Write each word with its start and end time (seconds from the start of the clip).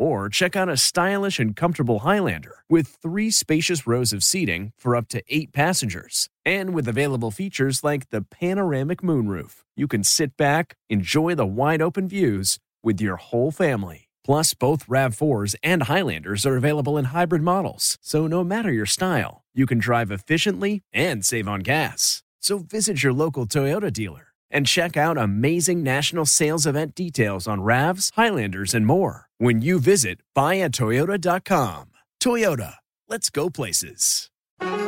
Or 0.00 0.30
check 0.30 0.56
out 0.56 0.70
a 0.70 0.78
stylish 0.78 1.38
and 1.38 1.54
comfortable 1.54 1.98
Highlander 1.98 2.64
with 2.70 2.88
three 3.02 3.30
spacious 3.30 3.86
rows 3.86 4.14
of 4.14 4.24
seating 4.24 4.72
for 4.78 4.96
up 4.96 5.08
to 5.08 5.22
eight 5.28 5.52
passengers. 5.52 6.30
And 6.42 6.72
with 6.72 6.88
available 6.88 7.30
features 7.30 7.84
like 7.84 8.08
the 8.08 8.22
panoramic 8.22 9.02
moonroof, 9.02 9.62
you 9.76 9.86
can 9.86 10.02
sit 10.02 10.38
back, 10.38 10.76
enjoy 10.88 11.34
the 11.34 11.44
wide 11.44 11.82
open 11.82 12.08
views 12.08 12.58
with 12.82 12.98
your 12.98 13.16
whole 13.16 13.50
family. 13.50 14.08
Plus, 14.24 14.54
both 14.54 14.86
RAV4s 14.86 15.54
and 15.62 15.82
Highlanders 15.82 16.46
are 16.46 16.56
available 16.56 16.96
in 16.96 17.06
hybrid 17.06 17.42
models, 17.42 17.98
so 18.00 18.26
no 18.26 18.42
matter 18.42 18.72
your 18.72 18.86
style, 18.86 19.42
you 19.54 19.66
can 19.66 19.78
drive 19.78 20.10
efficiently 20.10 20.80
and 20.94 21.26
save 21.26 21.46
on 21.46 21.60
gas. 21.60 22.22
So 22.40 22.60
visit 22.60 23.02
your 23.02 23.12
local 23.12 23.44
Toyota 23.44 23.92
dealer 23.92 24.29
and 24.50 24.66
check 24.66 24.96
out 24.96 25.16
amazing 25.16 25.82
national 25.82 26.26
sales 26.26 26.66
event 26.66 26.94
details 26.94 27.46
on 27.46 27.60
RAVs, 27.60 28.10
Highlanders, 28.16 28.74
and 28.74 28.86
more 28.86 29.28
when 29.38 29.62
you 29.62 29.80
visit 29.80 30.20
buyatoyota.com. 30.36 31.90
Toyota, 32.20 32.74
let's 33.08 33.30
go 33.30 33.48
places. 33.48 34.28
Ladies 34.60 34.78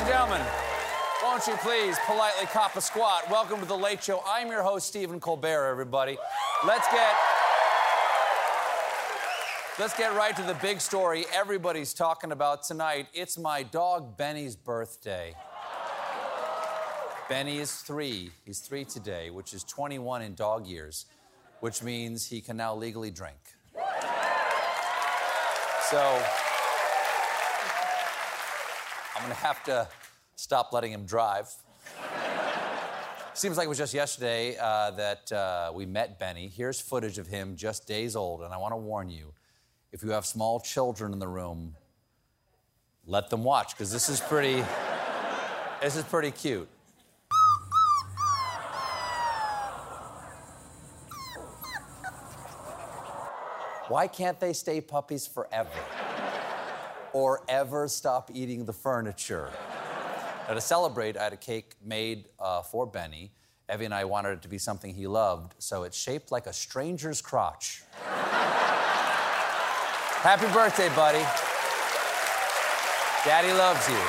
and 0.00 0.08
gentlemen, 0.08 0.40
won't 1.22 1.46
you 1.46 1.54
please 1.56 1.98
politely 2.06 2.46
cop 2.46 2.76
a 2.76 2.80
squat? 2.80 3.30
Welcome 3.30 3.60
to 3.60 3.66
the 3.66 3.76
Late 3.76 4.02
Show. 4.02 4.22
I'm 4.26 4.48
your 4.48 4.62
host, 4.62 4.86
Stephen 4.86 5.20
Colbert, 5.20 5.66
everybody. 5.66 6.16
Let's 6.64 6.88
get. 6.88 7.14
Let's 9.76 9.98
get 9.98 10.14
right 10.14 10.36
to 10.36 10.42
the 10.42 10.54
big 10.62 10.80
story 10.80 11.24
everybody's 11.34 11.94
talking 11.94 12.30
about 12.30 12.62
tonight. 12.62 13.08
It's 13.12 13.36
my 13.36 13.64
dog 13.64 14.16
Benny's 14.16 14.54
birthday. 14.54 15.34
Benny 17.28 17.58
is 17.58 17.72
three. 17.72 18.30
He's 18.44 18.60
three 18.60 18.84
today, 18.84 19.30
which 19.30 19.52
is 19.52 19.64
21 19.64 20.22
in 20.22 20.36
dog 20.36 20.68
years, 20.68 21.06
which 21.58 21.82
means 21.82 22.24
he 22.24 22.40
can 22.40 22.56
now 22.56 22.72
legally 22.72 23.10
drink. 23.10 23.36
So 25.90 26.22
I'm 29.16 29.22
gonna 29.22 29.34
have 29.34 29.64
to 29.64 29.88
stop 30.36 30.72
letting 30.72 30.92
him 30.92 31.04
drive. 31.04 31.52
Seems 33.32 33.56
like 33.56 33.66
it 33.66 33.70
was 33.70 33.78
just 33.78 33.92
yesterday 33.92 34.56
uh, 34.56 34.92
that 34.92 35.32
uh, 35.32 35.72
we 35.74 35.84
met 35.84 36.20
Benny. 36.20 36.46
Here's 36.46 36.80
footage 36.80 37.18
of 37.18 37.26
him 37.26 37.56
just 37.56 37.88
days 37.88 38.14
old, 38.14 38.42
and 38.42 38.54
I 38.54 38.56
want 38.58 38.70
to 38.70 38.76
warn 38.76 39.10
you 39.10 39.32
if 39.94 40.02
you 40.02 40.10
have 40.10 40.26
small 40.26 40.58
children 40.58 41.12
in 41.12 41.20
the 41.20 41.28
room, 41.28 41.76
let 43.06 43.30
them 43.30 43.44
watch 43.44 43.70
because 43.70 43.92
this 43.92 44.08
is 44.08 44.20
pretty. 44.20 44.64
this 45.80 45.94
is 45.94 46.02
pretty 46.02 46.32
cute. 46.32 46.68
Why 53.86 54.08
can't 54.08 54.40
they 54.40 54.52
stay 54.52 54.80
puppies 54.80 55.28
forever? 55.28 55.70
or 57.12 57.42
ever 57.48 57.86
stop 57.86 58.28
eating 58.34 58.64
the 58.64 58.72
furniture? 58.72 59.48
Now, 60.48 60.54
to 60.54 60.60
celebrate, 60.60 61.16
I 61.16 61.22
had 61.22 61.32
a 61.32 61.36
cake 61.36 61.74
made 61.80 62.24
uh, 62.40 62.62
for 62.62 62.84
Benny. 62.84 63.30
Evie 63.72 63.84
and 63.84 63.94
I 63.94 64.04
wanted 64.04 64.30
it 64.30 64.42
to 64.42 64.48
be 64.48 64.58
something 64.58 64.92
he 64.92 65.06
loved, 65.06 65.54
so 65.58 65.84
it's 65.84 65.96
shaped 65.96 66.32
like 66.32 66.48
a 66.48 66.52
stranger's 66.52 67.22
crotch. 67.22 67.84
Happy 70.24 70.50
birthday, 70.54 70.88
buddy. 70.96 71.18
Daddy 73.26 73.52
loves 73.52 73.86
you. 73.90 74.00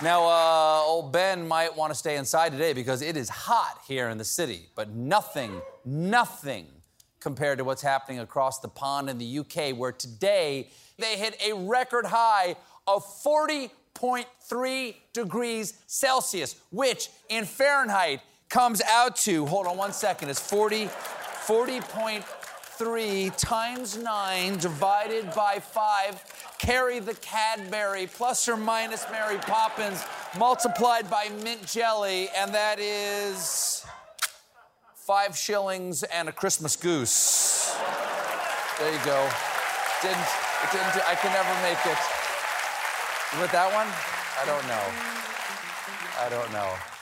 Now, 0.00 0.22
uh, 0.22 0.80
old 0.86 1.10
Ben 1.10 1.48
might 1.48 1.76
want 1.76 1.90
to 1.90 1.98
stay 1.98 2.14
inside 2.16 2.52
today 2.52 2.72
because 2.72 3.02
it 3.02 3.16
is 3.16 3.28
hot 3.28 3.80
here 3.88 4.10
in 4.10 4.18
the 4.18 4.24
city, 4.24 4.68
but 4.76 4.90
nothing, 4.90 5.60
nothing 5.84 6.68
compared 7.18 7.58
to 7.58 7.64
what's 7.64 7.82
happening 7.82 8.20
across 8.20 8.60
the 8.60 8.68
pond 8.68 9.10
in 9.10 9.18
the 9.18 9.40
UK, 9.40 9.76
where 9.76 9.90
today 9.90 10.68
they 10.96 11.16
hit 11.18 11.36
a 11.44 11.52
record 11.52 12.06
high 12.06 12.54
of 12.86 13.04
40.3 13.24 14.94
degrees 15.12 15.74
Celsius, 15.88 16.54
which 16.70 17.08
in 17.28 17.44
Fahrenheit 17.44 18.20
comes 18.48 18.80
out 18.82 19.16
to, 19.16 19.46
hold 19.46 19.66
on 19.66 19.76
one 19.76 19.92
second, 19.92 20.28
it's 20.28 20.38
40, 20.38 20.88
40.3 22.78 23.36
times 23.36 23.96
9 23.96 24.58
divided 24.58 25.32
by 25.34 25.60
5. 25.60 26.54
Carry 26.58 26.98
the 26.98 27.14
Cadbury 27.14 28.08
plus 28.08 28.48
or 28.48 28.56
minus 28.56 29.06
Mary 29.12 29.38
Poppins 29.38 30.02
multiplied 30.38 31.08
by 31.08 31.28
mint 31.42 31.64
jelly, 31.66 32.28
and 32.36 32.52
that 32.54 32.78
is 32.80 33.84
five 34.94 35.36
shillings 35.36 36.02
and 36.04 36.28
a 36.28 36.32
Christmas 36.32 36.74
goose. 36.74 37.76
There 38.78 38.92
you 38.92 39.04
go. 39.04 39.28
Didn't, 40.02 40.18
it 40.18 40.72
didn't, 40.72 41.08
I 41.08 41.14
can 41.14 41.32
never 41.32 41.54
make 41.62 41.78
it. 41.86 41.98
With 43.40 43.52
that 43.52 43.70
one? 43.72 43.86
I 44.40 44.44
don't 44.46 44.66
know. 44.66 44.84
I 46.20 46.28
don't 46.28 46.52
know. 46.52 46.93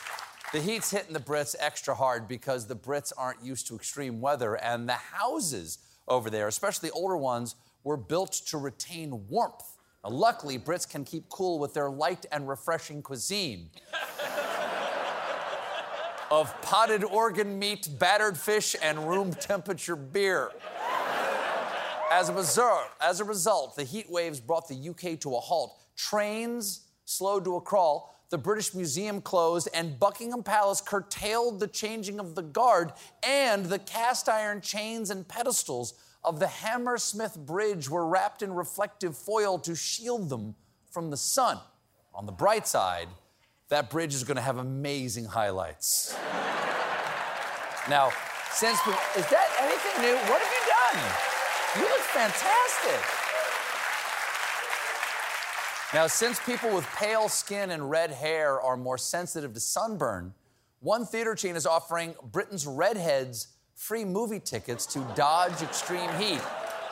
The 0.53 0.61
heat's 0.61 0.91
hitting 0.91 1.15
the 1.15 1.21
Brits 1.21 1.57
extra 1.59 1.95
hard 1.95 2.29
because 2.29 2.67
the 2.67 2.77
Brits 2.77 3.11
aren't 3.17 3.43
used 3.43 3.67
to 3.69 3.75
extreme 3.75 4.21
weather, 4.21 4.57
and 4.57 4.87
the 4.87 4.93
houses 4.93 5.79
over 6.07 6.29
there, 6.29 6.47
especially 6.47 6.91
older 6.91 7.17
ones, 7.17 7.55
were 7.85 7.97
built 7.97 8.33
to 8.49 8.59
retain 8.59 9.29
warmth. 9.31 9.79
Now, 10.05 10.11
luckily, 10.11 10.59
Brits 10.59 10.87
can 10.87 11.05
keep 11.05 11.31
cool 11.31 11.59
with 11.59 11.73
their 11.73 11.89
light 11.89 12.27
and 12.31 12.47
refreshing 12.47 13.01
cuisine 13.01 13.71
of 16.31 16.55
potted 16.61 17.03
organ 17.03 17.59
meat, 17.59 17.89
battered 17.99 18.37
fish, 18.37 18.77
and 18.83 19.09
room 19.09 19.33
temperature 19.33 19.97
beer. 19.97 20.51
As 22.11 22.29
a, 22.29 22.35
result, 22.35 22.91
as 23.01 23.21
a 23.21 23.25
result, 23.25 23.75
the 23.75 23.85
heat 23.85 24.11
waves 24.11 24.39
brought 24.39 24.69
the 24.69 24.91
UK 24.91 25.19
to 25.21 25.35
a 25.35 25.41
halt. 25.41 25.81
Trains 25.97 26.83
slowed 27.07 27.47
to 27.47 27.57
a 27.57 27.61
crawl, 27.62 28.22
the 28.32 28.38
British 28.38 28.75
Museum 28.75 29.20
closed, 29.20 29.69
and 29.75 30.00
Buckingham 30.00 30.43
Palace 30.43 30.81
curtailed 30.81 31.60
the 31.60 31.69
changing 31.69 32.19
of 32.19 32.34
the 32.34 32.43
guard, 32.43 32.93
and 33.22 33.66
the 33.66 33.78
cast 33.78 34.26
iron 34.26 34.62
chains 34.62 35.10
and 35.10 35.28
pedestals 35.28 35.93
of 36.25 36.41
the 36.41 36.47
Hammersmith 36.47 37.37
Bridge 37.37 37.91
were 37.91 38.06
wrapped 38.06 38.41
in 38.41 38.54
reflective 38.54 39.19
foil 39.19 39.59
to 39.59 39.76
shield 39.76 40.31
them 40.31 40.54
from 40.91 41.10
the 41.10 41.16
sun. 41.19 41.59
On 42.15 42.25
the 42.25 42.32
bright 42.32 42.66
side, 42.66 43.09
that 43.69 43.91
bridge 43.91 44.15
is 44.15 44.25
going 44.25 44.37
to 44.37 44.43
have 44.43 44.56
amazing 44.56 45.26
highlights. 45.26 46.16
now, 47.91 48.10
since 48.50 48.78
is 49.14 49.28
that 49.28 49.49
anything 49.60 50.09
new? 50.09 50.16
What 50.32 50.41
have 50.41 50.53
you 50.56 50.64
done? 50.72 51.82
You 51.82 51.84
look 51.84 52.00
fantastic. 52.00 53.31
Now, 55.95 56.07
since 56.07 56.41
people 56.41 56.75
with 56.75 56.87
pale 56.97 57.29
skin 57.29 57.71
and 57.71 57.91
red 57.91 58.11
hair 58.11 58.59
are 58.63 58.79
more 58.79 58.97
sensitive 58.97 59.53
to 59.53 59.61
sunburn, 59.61 60.33
one 60.81 61.05
theater 61.05 61.35
chain 61.35 61.55
is 61.55 61.67
offering 61.67 62.15
Britain's 62.33 62.67
redheads 62.67 63.49
free 63.75 64.07
movie 64.07 64.41
tickets 64.41 64.87
to 64.87 65.07
dodge 65.15 65.61
extreme 65.61 66.11
heat. 66.15 66.41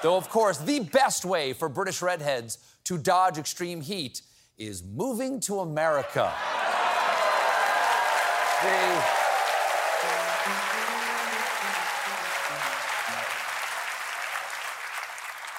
Though, 0.03 0.17
of 0.17 0.29
course, 0.29 0.59
the 0.59 0.81
best 0.81 1.25
way 1.25 1.55
for 1.55 1.71
British 1.71 2.03
redheads 2.03 2.59
to 2.85 2.99
dodge 2.99 3.39
extreme 3.39 3.81
heat 3.81 4.21
is 4.59 4.83
moving 4.85 5.41
to 5.41 5.61
America. 5.61 6.31
The, 8.63 9.20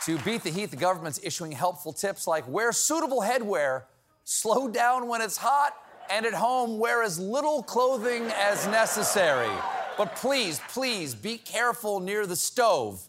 to 0.06 0.18
beat 0.20 0.44
the 0.44 0.50
heat, 0.50 0.72
the 0.72 0.78
government's 0.78 1.20
issuing 1.24 1.52
helpful 1.52 1.94
tips 1.94 2.28
like 2.28 2.48
wear 2.48 2.72
suitable 2.72 3.22
headwear, 3.22 3.84
slow 4.24 4.68
down 4.68 5.08
when 5.08 5.22
it's 5.22 5.38
hot, 5.38 5.74
and 6.10 6.26
at 6.26 6.34
home 6.34 6.80
wear 6.80 7.04
as 7.04 7.20
little 7.20 7.62
clothing 7.64 8.24
as 8.36 8.68
necessary. 8.68 9.52
But 9.98 10.16
please, 10.16 10.60
please 10.70 11.14
be 11.14 11.38
careful 11.38 12.00
near 12.00 12.26
the 12.26 12.36
stove. 12.36 13.08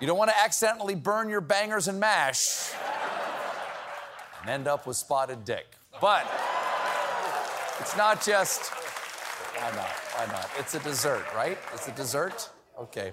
You 0.00 0.06
don't 0.06 0.18
want 0.18 0.30
to 0.30 0.40
accidentally 0.40 0.94
burn 0.94 1.28
your 1.28 1.40
bangers 1.40 1.88
and 1.88 1.98
mash 1.98 2.70
and 4.42 4.50
end 4.50 4.68
up 4.68 4.86
with 4.86 4.96
spotted 4.96 5.44
dick. 5.44 5.66
But 6.00 6.26
it's 7.80 7.96
not 7.96 8.22
just 8.24 8.70
Why 9.58 9.70
not? 9.74 9.88
Why 10.16 10.26
not? 10.26 10.50
It's 10.58 10.74
a 10.74 10.78
dessert, 10.80 11.24
right? 11.34 11.58
It's 11.74 11.88
a 11.88 11.92
dessert? 11.92 12.48
Okay. 12.78 13.12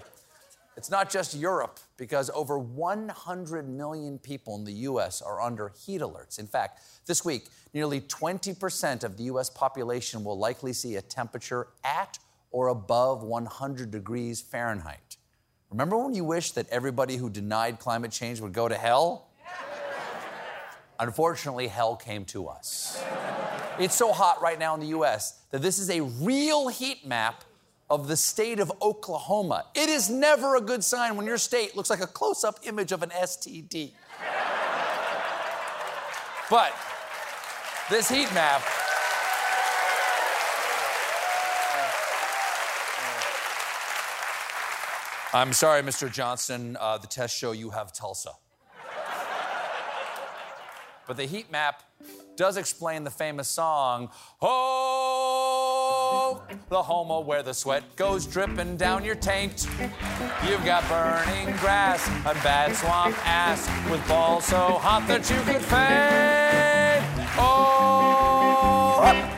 It's 0.76 0.90
not 0.90 1.08
just 1.08 1.34
Europe, 1.34 1.80
because 1.96 2.30
over 2.34 2.58
100 2.58 3.68
million 3.68 4.18
people 4.18 4.56
in 4.56 4.64
the 4.64 4.72
US 4.72 5.22
are 5.22 5.40
under 5.40 5.72
heat 5.86 6.02
alerts. 6.02 6.38
In 6.38 6.46
fact, 6.46 6.82
this 7.06 7.24
week, 7.24 7.46
nearly 7.72 8.02
20% 8.02 9.02
of 9.02 9.16
the 9.16 9.24
US 9.24 9.48
population 9.48 10.22
will 10.22 10.38
likely 10.38 10.74
see 10.74 10.96
a 10.96 11.02
temperature 11.02 11.68
at 11.82 12.18
or 12.50 12.68
above 12.68 13.22
100 13.22 13.90
degrees 13.90 14.42
Fahrenheit. 14.42 15.16
Remember 15.70 15.96
when 15.96 16.14
you 16.14 16.24
wished 16.24 16.54
that 16.56 16.68
everybody 16.68 17.16
who 17.16 17.30
denied 17.30 17.78
climate 17.78 18.12
change 18.12 18.40
would 18.40 18.52
go 18.52 18.68
to 18.68 18.76
hell? 18.76 19.28
Unfortunately, 21.00 21.68
hell 21.68 21.96
came 21.96 22.24
to 22.26 22.48
us. 22.48 23.02
It's 23.78 23.94
so 23.94 24.12
hot 24.12 24.42
right 24.42 24.58
now 24.58 24.74
in 24.74 24.80
the 24.80 24.88
US 24.98 25.40
that 25.50 25.62
this 25.62 25.78
is 25.78 25.88
a 25.88 26.02
real 26.02 26.68
heat 26.68 27.06
map 27.06 27.44
of 27.88 28.08
the 28.08 28.16
state 28.16 28.58
of 28.60 28.72
Oklahoma. 28.82 29.64
It 29.74 29.88
is 29.88 30.10
never 30.10 30.56
a 30.56 30.60
good 30.60 30.82
sign 30.82 31.16
when 31.16 31.26
your 31.26 31.38
state 31.38 31.76
looks 31.76 31.90
like 31.90 32.00
a 32.00 32.06
close 32.06 32.42
up 32.44 32.60
image 32.64 32.92
of 32.92 33.02
an 33.02 33.10
STD. 33.10 33.92
but 36.50 36.72
this 37.90 38.08
heat 38.08 38.32
map. 38.34 38.62
I'm 45.32 45.52
sorry, 45.52 45.82
Mr. 45.82 46.10
Johnson. 46.10 46.76
Uh, 46.80 46.98
the 46.98 47.06
tests 47.06 47.36
show 47.36 47.52
you 47.52 47.70
have 47.70 47.92
Tulsa. 47.92 48.30
but 51.06 51.16
the 51.16 51.24
heat 51.26 51.50
map 51.52 51.82
does 52.36 52.56
explain 52.56 53.04
the 53.04 53.10
famous 53.10 53.48
song, 53.48 54.10
Oh, 54.40 54.95
the 56.68 56.82
homo 56.82 57.20
where 57.20 57.42
the 57.42 57.54
sweat 57.54 57.82
goes 57.96 58.26
dripping 58.26 58.76
down 58.76 59.04
your 59.04 59.14
taint. 59.14 59.68
You've 60.46 60.64
got 60.64 60.86
burning 60.88 61.54
grass 61.56 62.08
and 62.08 62.42
bad 62.42 62.74
swamp 62.74 63.16
ass 63.26 63.68
with 63.90 64.06
balls 64.08 64.44
so 64.44 64.56
hot 64.56 65.06
that 65.08 65.30
you 65.30 65.36
could 65.42 65.62
faint. 65.62 67.04
Oh, 67.38 69.00
go. 69.02 69.32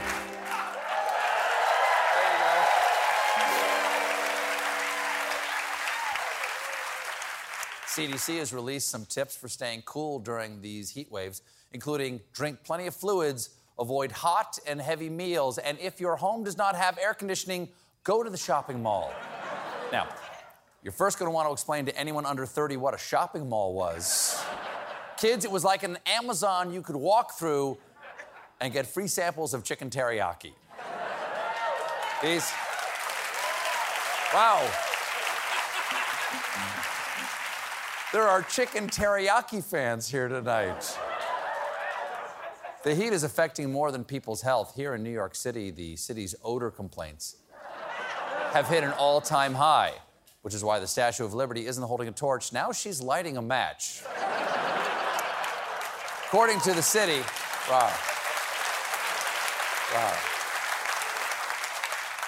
CDC 7.86 8.38
has 8.38 8.52
released 8.52 8.88
some 8.88 9.04
tips 9.06 9.36
for 9.36 9.48
staying 9.48 9.82
cool 9.84 10.20
during 10.20 10.60
these 10.60 10.90
heat 10.90 11.10
waves 11.10 11.42
including 11.72 12.20
drink 12.32 12.58
plenty 12.64 12.86
of 12.86 12.94
fluids, 12.94 13.50
avoid 13.78 14.12
hot 14.12 14.58
and 14.66 14.80
heavy 14.80 15.08
meals, 15.08 15.58
and 15.58 15.78
if 15.78 16.00
your 16.00 16.16
home 16.16 16.44
does 16.44 16.56
not 16.56 16.74
have 16.74 16.98
air 16.98 17.14
conditioning, 17.14 17.68
go 18.04 18.22
to 18.22 18.30
the 18.30 18.36
shopping 18.36 18.82
mall. 18.82 19.12
now, 19.92 20.08
you're 20.82 20.92
first 20.92 21.18
going 21.18 21.28
to 21.28 21.34
want 21.34 21.48
to 21.48 21.52
explain 21.52 21.86
to 21.86 21.96
anyone 21.96 22.24
under 22.24 22.46
30 22.46 22.76
what 22.76 22.94
a 22.94 22.98
shopping 22.98 23.48
mall 23.48 23.74
was. 23.74 24.40
Kids, 25.16 25.44
it 25.44 25.50
was 25.50 25.64
like 25.64 25.82
an 25.82 25.98
Amazon 26.06 26.72
you 26.72 26.82
could 26.82 26.96
walk 26.96 27.38
through 27.38 27.78
and 28.60 28.72
get 28.72 28.86
free 28.86 29.08
samples 29.08 29.54
of 29.54 29.64
chicken 29.64 29.90
teriyaki. 29.90 30.52
These. 32.22 32.52
Wow. 34.32 34.68
There 38.12 38.26
are 38.26 38.42
chicken 38.42 38.88
teriyaki 38.88 39.62
fans 39.62 40.08
here 40.08 40.28
tonight. 40.28 40.98
The 42.84 42.94
heat 42.94 43.12
is 43.12 43.24
affecting 43.24 43.72
more 43.72 43.90
than 43.90 44.04
people's 44.04 44.42
health. 44.42 44.74
Here 44.76 44.94
in 44.94 45.02
New 45.02 45.10
York 45.10 45.34
City, 45.34 45.72
the 45.72 45.96
city's 45.96 46.36
odor 46.44 46.70
complaints 46.70 47.36
have 48.52 48.68
hit 48.68 48.84
an 48.84 48.92
all 48.92 49.20
time 49.20 49.54
high, 49.54 49.94
which 50.42 50.54
is 50.54 50.62
why 50.62 50.78
the 50.78 50.86
Statue 50.86 51.24
of 51.24 51.34
Liberty 51.34 51.66
isn't 51.66 51.82
holding 51.82 52.06
a 52.06 52.12
torch. 52.12 52.52
Now 52.52 52.70
she's 52.70 53.02
lighting 53.02 53.36
a 53.36 53.42
match. 53.42 54.02
According 56.26 56.60
to 56.60 56.72
the 56.72 56.82
city, 56.82 57.20
wow. 57.68 57.92
Wow. 59.92 60.16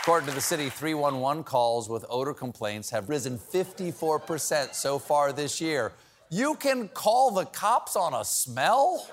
According 0.00 0.28
to 0.30 0.34
the 0.34 0.40
city, 0.40 0.68
311 0.68 1.44
calls 1.44 1.88
with 1.88 2.04
odor 2.08 2.34
complaints 2.34 2.90
have 2.90 3.08
risen 3.08 3.38
54% 3.38 4.74
so 4.74 4.98
far 4.98 5.32
this 5.32 5.60
year. 5.60 5.92
You 6.28 6.54
can 6.54 6.88
call 6.88 7.30
the 7.30 7.44
cops 7.44 7.94
on 7.94 8.14
a 8.14 8.24
smell? 8.24 9.06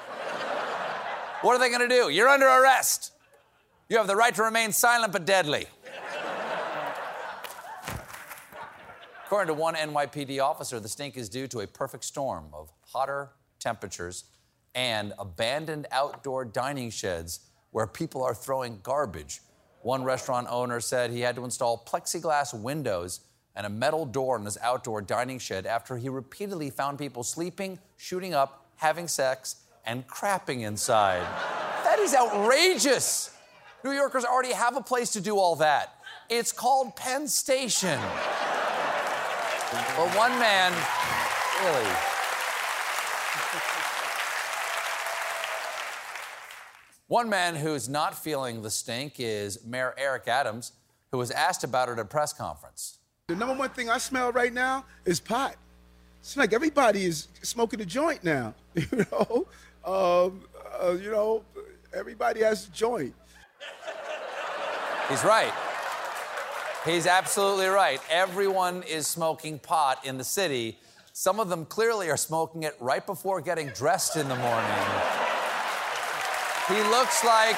What 1.47 1.55
are 1.55 1.59
they 1.59 1.69
going 1.69 1.88
to 1.88 1.95
do? 1.95 2.09
You're 2.09 2.27
under 2.27 2.45
arrest. 2.45 3.13
You 3.88 3.95
have 3.99 4.07
the 4.07 4.17
right 4.17 4.35
to 4.35 4.44
remain 4.44 4.73
silent 4.73 5.13
but 5.13 5.23
deadly. 5.23 5.65
According 9.25 9.47
to 9.47 9.53
one 9.53 9.75
NYPD 9.75 10.44
officer, 10.44 10.81
the 10.81 10.89
stink 10.89 11.15
is 11.15 11.29
due 11.29 11.47
to 11.47 11.61
a 11.61 11.67
perfect 11.67 12.03
storm 12.03 12.47
of 12.51 12.69
hotter 12.88 13.29
temperatures 13.61 14.25
and 14.75 15.13
abandoned 15.17 15.88
outdoor 15.94 16.44
dining 16.44 16.89
sheds 16.89 17.39
where 17.71 17.88
people 17.88 18.21
are 18.21 18.35
throwing 18.35 18.81
garbage. 18.83 19.39
One 19.83 20.03
restaurant 20.03 20.47
owner 20.49 20.81
said 20.81 21.11
he 21.11 21.21
had 21.21 21.38
to 21.38 21.45
install 21.45 21.81
plexiglass 21.88 22.53
windows 22.59 23.21
and 23.55 23.65
a 23.65 23.69
metal 23.69 24.05
door 24.05 24.35
in 24.38 24.44
his 24.44 24.57
outdoor 24.57 25.01
dining 25.01 25.39
shed 25.39 25.65
after 25.65 25.95
he 25.95 26.09
repeatedly 26.09 26.71
found 26.71 26.99
people 26.99 27.23
sleeping, 27.23 27.79
shooting 27.95 28.33
up, 28.33 28.65
having 28.75 29.07
sex, 29.07 29.61
and 29.88 30.06
crapping 30.07 30.62
inside. 30.68 31.24
That 31.84 31.98
is 32.00 32.13
outrageous. 32.13 33.31
New 33.84 33.92
Yorkers 33.92 34.25
already 34.25 34.54
have 34.54 34.75
a 34.75 34.81
place 34.81 35.12
to 35.12 35.22
do 35.22 35.38
all 35.38 35.56
that. 35.56 35.95
It's 36.30 36.51
called 36.51 36.95
Penn 36.95 37.28
Station. 37.28 38.00
But 39.72 40.16
one 40.16 40.38
man, 40.39 40.74
really. 41.63 41.92
One 47.07 47.30
man 47.30 47.56
who's 47.56 47.88
not 47.88 48.22
feeling 48.22 48.62
the 48.62 48.69
stink 48.69 49.13
is 49.18 49.63
Mayor 49.63 49.94
Eric 49.98 50.28
Adams, 50.28 50.74
who 51.12 51.18
was 51.18 51.31
asked 51.31 51.63
about 51.63 51.88
it 51.88 51.94
at 51.94 52.00
a 52.00 52.06
press 52.06 52.33
conference. 52.33 52.98
The 53.28 53.36
number 53.36 53.56
one 53.56 53.69
thing 53.69 53.90
I 53.90 53.98
smell 53.98 54.33
right 54.33 54.54
now 54.54 54.86
is 55.06 55.22
pot. 55.22 55.56
It's 56.19 56.36
like 56.36 56.51
everybody 56.51 57.06
is 57.06 57.30
smoking 57.42 57.80
a 57.80 57.86
joint 57.86 58.25
now, 58.25 58.54
you 58.75 59.06
know? 59.12 59.48
Um, 59.85 60.41
uh, 60.81 60.91
you 60.91 61.12
know, 61.12 61.44
everybody 61.94 62.41
has 62.41 62.68
a 62.68 62.71
joint. 62.71 63.13
He's 65.09 65.24
right. 65.24 65.53
He's 66.85 67.07
absolutely 67.07 67.68
right. 67.68 68.01
Everyone 68.09 68.83
is 68.83 69.07
smoking 69.07 69.59
pot 69.59 70.06
in 70.06 70.18
the 70.18 70.24
city. 70.24 70.80
Some 71.13 71.40
of 71.40 71.49
them 71.49 71.66
clearly 71.66 72.09
are 72.09 72.18
smoking 72.18 72.63
it 72.63 72.75
right 72.80 73.06
before 73.06 73.42
getting 73.42 73.68
dressed 73.69 74.16
in 74.18 74.28
the 74.30 74.35
morning. 74.35 74.71
He 76.68 76.81
looks 76.90 77.23
like. 77.23 77.56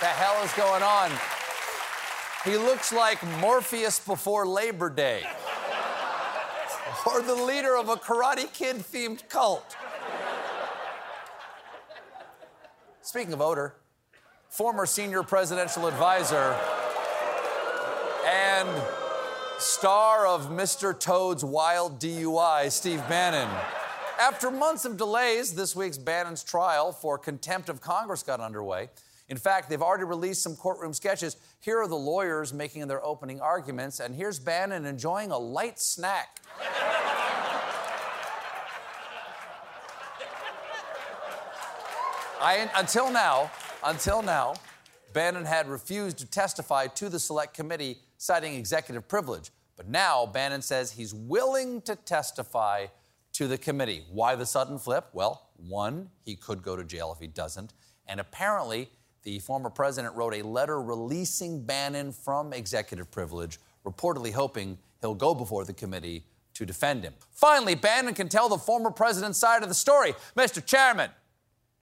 The 0.00 0.06
hell 0.06 0.42
is 0.44 0.52
going 0.52 0.82
on? 0.82 1.10
He 2.44 2.58
looks 2.58 2.92
like 2.92 3.22
Morpheus 3.40 4.00
before 4.00 4.46
Labor 4.46 4.90
Day 4.90 5.24
or 7.06 7.22
the 7.22 7.34
leader 7.34 7.76
of 7.76 7.88
a 7.88 7.96
Karate 7.96 8.52
Kid 8.52 8.76
themed 8.76 9.28
cult. 9.28 9.76
Speaking 13.02 13.32
of 13.32 13.40
odor, 13.40 13.74
former 14.48 14.86
senior 14.86 15.22
presidential 15.22 15.86
advisor 15.86 16.56
and 18.26 18.68
star 19.58 20.26
of 20.26 20.48
Mr. 20.48 20.98
Toad's 20.98 21.44
Wild 21.44 22.00
DUI, 22.00 22.70
Steve 22.70 23.06
Bannon. 23.08 23.48
After 24.18 24.50
months 24.50 24.84
of 24.84 24.96
delays, 24.96 25.54
this 25.54 25.74
week's 25.76 25.98
Bannon's 25.98 26.42
trial 26.42 26.92
for 26.92 27.18
contempt 27.18 27.68
of 27.68 27.80
Congress 27.80 28.22
got 28.22 28.40
underway. 28.40 28.88
In 29.34 29.40
fact, 29.40 29.68
they've 29.68 29.82
already 29.82 30.04
released 30.04 30.44
some 30.44 30.54
courtroom 30.54 30.94
sketches. 30.94 31.36
Here 31.58 31.80
are 31.80 31.88
the 31.88 31.96
lawyers 31.96 32.54
making 32.54 32.86
their 32.86 33.04
opening 33.04 33.40
arguments, 33.40 33.98
and 33.98 34.14
here's 34.14 34.38
Bannon 34.38 34.86
enjoying 34.86 35.32
a 35.32 35.36
light 35.36 35.80
snack. 35.80 36.40
I, 42.40 42.70
until 42.76 43.10
now, 43.10 43.50
until 43.82 44.22
now, 44.22 44.54
Bannon 45.12 45.44
had 45.44 45.66
refused 45.66 46.18
to 46.18 46.26
testify 46.26 46.86
to 46.86 47.08
the 47.08 47.18
select 47.18 47.54
committee, 47.54 47.98
citing 48.16 48.54
executive 48.54 49.08
privilege. 49.08 49.50
But 49.76 49.88
now 49.88 50.26
Bannon 50.26 50.62
says 50.62 50.92
he's 50.92 51.12
willing 51.12 51.82
to 51.82 51.96
testify 51.96 52.86
to 53.32 53.48
the 53.48 53.58
committee. 53.58 54.04
Why 54.12 54.36
the 54.36 54.46
sudden 54.46 54.78
flip? 54.78 55.06
Well, 55.12 55.50
one, 55.56 56.10
he 56.24 56.36
could 56.36 56.62
go 56.62 56.76
to 56.76 56.84
jail 56.84 57.12
if 57.12 57.18
he 57.18 57.26
doesn't. 57.26 57.72
And 58.06 58.20
apparently, 58.20 58.90
the 59.24 59.38
former 59.38 59.70
president 59.70 60.14
wrote 60.14 60.34
a 60.34 60.42
letter 60.42 60.80
releasing 60.80 61.64
Bannon 61.64 62.12
from 62.12 62.52
executive 62.52 63.10
privilege, 63.10 63.58
reportedly 63.84 64.32
hoping 64.32 64.78
he'll 65.00 65.14
go 65.14 65.34
before 65.34 65.64
the 65.64 65.72
committee 65.72 66.24
to 66.52 66.64
defend 66.64 67.02
him. 67.02 67.14
Finally, 67.32 67.74
Bannon 67.74 68.14
can 68.14 68.28
tell 68.28 68.48
the 68.48 68.58
former 68.58 68.90
president's 68.90 69.38
side 69.38 69.62
of 69.62 69.68
the 69.68 69.74
story. 69.74 70.14
Mr. 70.36 70.64
Chairman, 70.64 71.10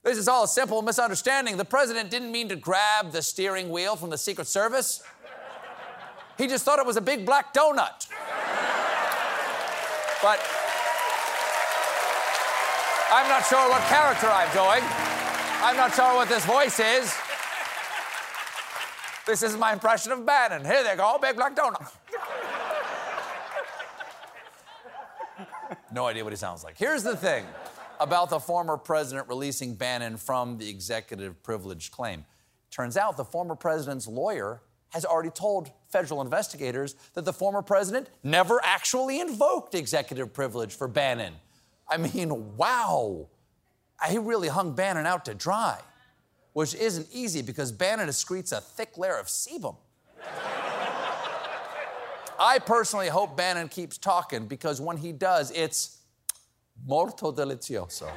This 0.02 0.18
is 0.18 0.28
all 0.28 0.44
a 0.44 0.49
simple 0.49 0.82
misunderstanding. 0.82 1.56
The 1.56 1.64
president 1.64 2.11
didn't 2.11 2.32
mean 2.32 2.49
to 2.49 2.56
grab 2.56 3.12
the 3.12 3.22
steering 3.22 3.70
wheel 3.70 3.96
from 3.96 4.11
the 4.11 4.18
Secret 4.18 4.46
Service. 4.46 5.02
He 6.38 6.46
just 6.46 6.64
thought 6.64 6.78
it 6.78 6.87
was 6.87 6.96
a 6.96 7.00
big 7.00 7.26
black 7.26 7.52
donut. 7.52 8.08
But 10.22 10.40
I'm 13.11 13.28
not 13.28 13.44
sure 13.46 13.68
what 13.68 13.82
character 13.82 14.28
I'm 14.28 14.50
doing. 14.54 14.82
I'm 15.62 15.76
not 15.76 15.94
sure 15.94 16.14
what 16.14 16.28
this 16.28 16.44
voice 16.44 16.80
is. 16.80 17.14
This 19.26 19.43
is 19.43 19.57
my 19.57 19.73
impression 19.73 20.12
of 20.12 20.26
Bannon. 20.26 20.64
Here 20.64 20.83
they 20.83 20.97
go, 20.97 21.19
big 21.21 21.37
black 21.37 21.55
donut. 21.55 21.93
no 25.93 26.07
idea 26.07 26.25
what 26.25 26.33
he 26.33 26.37
sounds 26.37 26.64
like. 26.64 26.76
Here's 26.76 27.02
the 27.02 27.17
thing 27.17 27.45
about 28.00 28.31
the 28.31 28.41
former 28.41 28.76
president 28.76 29.29
releasing 29.29 29.75
Bannon 29.75 30.17
from 30.17 30.59
the 30.59 30.69
executive 30.69 31.41
privilege 31.43 31.93
claim. 31.93 32.25
Turns 32.71 32.97
out 32.97 33.17
the 33.17 33.25
former 33.25 33.55
president's 33.55 34.09
lawyer 34.09 34.61
has 34.91 35.05
already 35.05 35.31
told 35.31 35.71
federal 35.88 36.21
investigators 36.21 36.97
that 37.14 37.25
the 37.25 37.33
former 37.33 37.62
president 37.62 38.09
never 38.23 38.61
actually 38.64 39.21
invoked 39.21 39.75
executive 39.75 40.33
privilege 40.33 40.75
for 40.75 40.88
Bannon. 40.88 41.35
I 41.88 41.97
mean, 41.97 42.57
wow. 42.57 43.29
He 44.09 44.19
really 44.19 44.49
hung 44.49 44.75
Bannon 44.75 45.07
out 45.07 45.25
to 45.26 45.35
dry, 45.35 45.79
which 46.52 46.75
isn't 46.75 47.09
easy 47.12 47.42
because 47.42 47.73
Bannon 47.73 48.09
excretes 48.09 48.52
a 48.52 48.61
thick 48.61 48.99
layer 48.99 49.16
of 49.16 49.26
sebum. 49.26 49.76
I 52.38 52.59
personally 52.59 53.09
hope 53.09 53.37
Bannon 53.37 53.68
keeps 53.68 53.99
talking 53.99 54.47
because 54.47 54.80
when 54.80 54.97
he 54.97 55.12
does, 55.12 55.50
it's 55.52 55.99
molto 56.87 57.32
delicioso. 57.32 58.11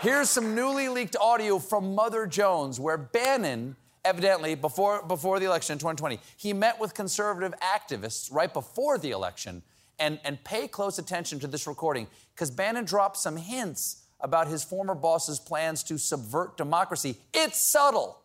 Here's 0.00 0.30
some 0.30 0.54
newly 0.54 0.88
leaked 0.88 1.16
audio 1.16 1.58
from 1.58 1.94
Mother 1.94 2.26
Jones 2.26 2.78
where 2.78 2.98
Bannon, 2.98 3.76
evidently, 4.04 4.54
before, 4.54 5.02
before 5.02 5.40
the 5.40 5.46
election 5.46 5.72
in 5.72 5.78
2020, 5.78 6.20
he 6.36 6.52
met 6.52 6.78
with 6.78 6.94
conservative 6.94 7.54
activists 7.60 8.32
right 8.32 8.52
before 8.52 8.98
the 8.98 9.10
election. 9.10 9.62
And, 10.00 10.20
and 10.22 10.42
pay 10.44 10.68
close 10.68 11.00
attention 11.00 11.40
to 11.40 11.48
this 11.48 11.66
recording 11.66 12.06
because 12.32 12.52
Bannon 12.52 12.84
dropped 12.84 13.16
some 13.16 13.36
hints 13.36 14.04
about 14.20 14.48
his 14.48 14.64
former 14.64 14.94
boss's 14.94 15.38
plans 15.38 15.82
to 15.84 15.98
subvert 15.98 16.56
democracy. 16.56 17.16
It's 17.32 17.58
subtle, 17.58 18.20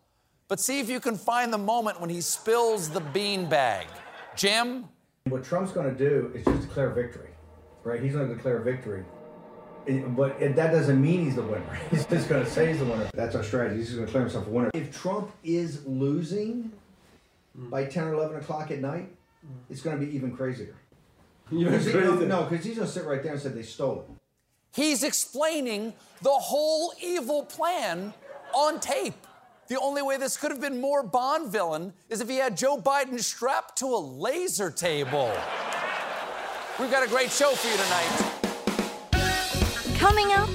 but 0.47 0.59
see 0.59 0.79
if 0.79 0.89
you 0.89 0.99
can 0.99 1.17
find 1.17 1.53
the 1.53 1.57
moment 1.57 2.01
when 2.01 2.09
he 2.09 2.21
spills 2.21 2.89
the 2.89 3.01
beanbag. 3.01 3.85
Jim? 4.35 4.85
What 5.25 5.43
Trump's 5.43 5.71
going 5.71 5.95
to 5.95 5.97
do 5.97 6.31
is 6.35 6.43
just 6.45 6.61
declare 6.67 6.89
victory, 6.89 7.29
right? 7.83 8.01
He's 8.01 8.13
going 8.13 8.27
to 8.27 8.33
declare 8.35 8.59
victory. 8.59 9.05
But 9.85 10.39
that 10.39 10.71
doesn't 10.71 11.01
mean 11.01 11.25
he's 11.25 11.35
the 11.35 11.41
winner. 11.41 11.77
He's 11.91 12.05
just 12.05 12.29
going 12.29 12.41
to 12.41 12.49
say 12.49 12.69
he's 12.69 12.79
the 12.79 12.85
winner. 12.85 13.09
That's 13.13 13.35
our 13.35 13.43
strategy. 13.43 13.79
He's 13.79 13.87
just 13.87 13.97
going 13.97 14.05
to 14.05 14.11
declare 14.11 14.23
himself 14.23 14.47
a 14.47 14.49
winner. 14.49 14.71
If 14.73 14.97
Trump 14.97 15.31
is 15.43 15.85
losing 15.85 16.71
by 17.53 17.83
10 17.83 18.05
or 18.05 18.13
11 18.13 18.37
o'clock 18.37 18.71
at 18.71 18.79
night, 18.79 19.09
it's 19.69 19.81
going 19.81 19.99
to 19.99 20.05
be 20.05 20.15
even 20.15 20.33
crazier. 20.33 20.73
Because 21.49 21.85
he- 21.85 21.91
no, 21.93 22.15
no, 22.15 22.43
because 22.43 22.63
he's 22.65 22.77
going 22.77 22.87
to 22.87 22.93
sit 22.93 23.03
right 23.03 23.21
there 23.21 23.33
and 23.33 23.41
say 23.41 23.49
they 23.49 23.61
stole 23.61 24.05
it. 24.09 24.15
He's 24.73 25.03
explaining 25.03 25.93
the 26.23 26.31
whole 26.31 26.93
evil 26.99 27.43
plan 27.43 28.11
on 28.55 28.79
tape. 28.79 29.27
The 29.67 29.79
only 29.79 30.01
way 30.01 30.17
this 30.17 30.35
could 30.35 30.49
have 30.49 30.59
been 30.59 30.81
more 30.81 31.03
Bond 31.03 31.51
villain 31.51 31.93
is 32.09 32.21
if 32.21 32.29
he 32.29 32.37
had 32.37 32.57
Joe 32.57 32.81
Biden 32.81 33.19
strapped 33.19 33.77
to 33.79 33.85
a 33.85 33.97
laser 33.97 34.71
table. 34.71 35.31
We've 36.79 36.89
got 36.89 37.05
a 37.05 37.09
great 37.09 37.31
show 37.31 37.51
for 37.51 37.67
you 37.67 37.77
tonight. 37.83 38.31
Coming 39.99 40.31
up, 40.31 40.49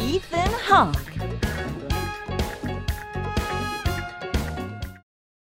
Ethan 0.00 0.52
Hawke. 0.62 1.02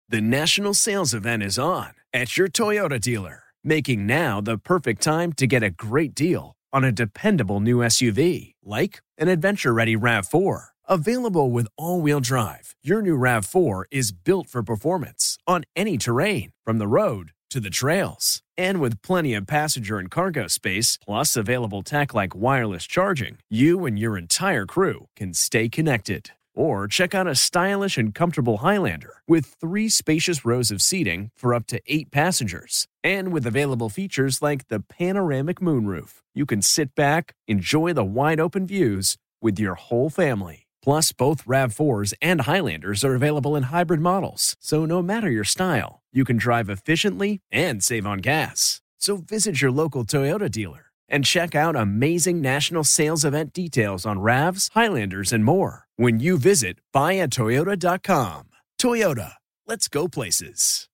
The 0.08 0.22
national 0.22 0.74
sales 0.76 1.14
event 1.14 1.44
is 1.44 1.60
on 1.60 1.92
at 2.14 2.38
your 2.38 2.48
Toyota 2.48 3.02
dealer, 3.02 3.44
making 3.66 4.08
now 4.08 4.40
the 4.40 4.58
perfect 4.58 5.02
time 5.02 5.34
to 5.34 5.46
get 5.46 5.62
a 5.62 5.70
great 5.70 6.16
deal 6.16 6.56
on 6.74 6.84
a 6.84 6.92
dependable 6.92 7.60
new 7.60 7.78
SUV 7.78 8.56
like 8.66 9.02
an 9.18 9.30
adventure 9.30 9.74
ready 9.74 9.96
RAV4. 9.96 10.66
Available 10.88 11.52
with 11.52 11.68
all 11.78 12.02
wheel 12.02 12.20
drive, 12.20 12.76
your 12.82 13.02
new 13.02 13.18
RAV4 13.18 13.84
is 13.92 14.12
built 14.12 14.50
for 14.50 14.62
performance 14.64 15.38
on 15.48 15.64
any 15.76 15.98
terrain, 15.98 16.52
from 16.66 16.80
the 16.80 16.88
road 16.88 17.32
to 17.52 17.60
the 17.60 17.70
trails. 17.70 18.42
And 18.58 18.82
with 18.82 19.02
plenty 19.02 19.34
of 19.36 19.48
passenger 19.48 20.00
and 20.00 20.12
cargo 20.12 20.48
space, 20.48 20.98
plus 21.06 21.38
available 21.38 21.84
tech 21.84 22.14
like 22.14 22.36
wireless 22.36 22.86
charging, 22.86 23.38
you 23.50 23.86
and 23.86 23.98
your 23.98 24.18
entire 24.18 24.66
crew 24.66 25.08
can 25.16 25.34
stay 25.34 25.70
connected. 25.70 26.32
Or 26.56 26.88
check 26.88 27.16
out 27.16 27.28
a 27.28 27.36
stylish 27.36 27.98
and 27.98 28.14
comfortable 28.14 28.58
Highlander 28.58 29.16
with 29.28 29.56
three 29.60 29.90
spacious 29.90 30.46
rows 30.46 30.72
of 30.72 30.82
seating 30.82 31.32
for 31.36 31.54
up 31.54 31.66
to 31.68 31.82
eight 31.88 32.12
passengers. 32.12 32.88
And 33.04 33.32
with 33.32 33.46
available 33.46 33.90
features 33.90 34.42
like 34.42 34.68
the 34.68 34.80
panoramic 34.80 35.60
moonroof, 35.60 36.22
you 36.34 36.46
can 36.46 36.62
sit 36.62 36.94
back, 36.96 37.34
enjoy 37.48 37.94
the 37.94 38.04
wide 38.04 38.40
open 38.40 38.68
views 38.68 39.18
with 39.42 39.60
your 39.60 39.76
whole 39.76 40.10
family. 40.10 40.68
Plus, 40.84 41.12
both 41.14 41.46
RAV4s 41.46 42.14
and 42.22 42.42
Highlanders 42.42 43.06
are 43.06 43.16
available 43.16 43.56
in 43.56 43.64
hybrid 43.64 44.02
models, 44.02 44.58
so 44.60 44.86
no 44.86 45.02
matter 45.02 45.32
your 45.32 45.46
style, 45.46 46.02
you 46.12 46.26
can 46.26 46.36
drive 46.38 46.70
efficiently 46.70 47.40
and 47.52 47.82
save 47.82 48.06
on 48.06 48.20
gas. 48.20 48.82
So 49.00 49.18
visit 49.18 49.62
your 49.62 49.72
local 49.72 50.04
Toyota 50.04 50.52
dealer 50.52 50.88
and 51.08 51.26
check 51.26 51.56
out 51.56 51.76
amazing 51.76 52.42
national 52.42 52.84
sales 52.84 53.24
event 53.24 53.54
details 53.54 54.06
on 54.06 54.18
RAVs, 54.18 54.72
Highlanders, 54.74 55.32
and 55.32 55.46
more 55.46 55.83
when 55.96 56.20
you 56.20 56.38
visit 56.38 56.78
buyatoyota.com. 56.94 58.50
Toyota, 58.80 59.34
let's 59.68 59.88
go 59.88 60.08
places. 60.08 60.88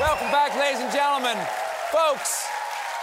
Welcome 0.00 0.30
back, 0.30 0.54
ladies 0.56 0.80
and 0.80 0.92
gentlemen. 0.92 1.38
Folks, 1.90 2.46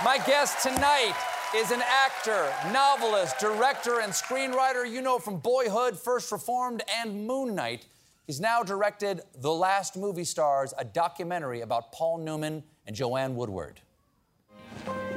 my 0.03 0.17
guest 0.25 0.61
tonight 0.63 1.13
is 1.55 1.71
an 1.71 1.81
actor, 1.81 2.51
novelist, 2.71 3.39
director, 3.39 4.01
and 4.01 4.13
screenwriter 4.13 4.89
you 4.89 5.01
know 5.01 5.17
from 5.17 5.37
Boyhood, 5.39 5.97
First 5.97 6.31
Reformed, 6.31 6.83
and 7.01 7.25
Moon 7.25 7.55
Knight. 7.55 7.87
He's 8.27 8.39
now 8.39 8.61
directed 8.61 9.21
The 9.41 9.51
Last 9.51 9.97
Movie 9.97 10.23
Stars, 10.23 10.73
a 10.77 10.85
documentary 10.85 11.61
about 11.61 11.91
Paul 11.91 12.19
Newman 12.19 12.63
and 12.85 12.95
Joanne 12.95 13.35
Woodward. 13.35 13.81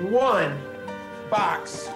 one 0.01 0.59
box 1.33 1.89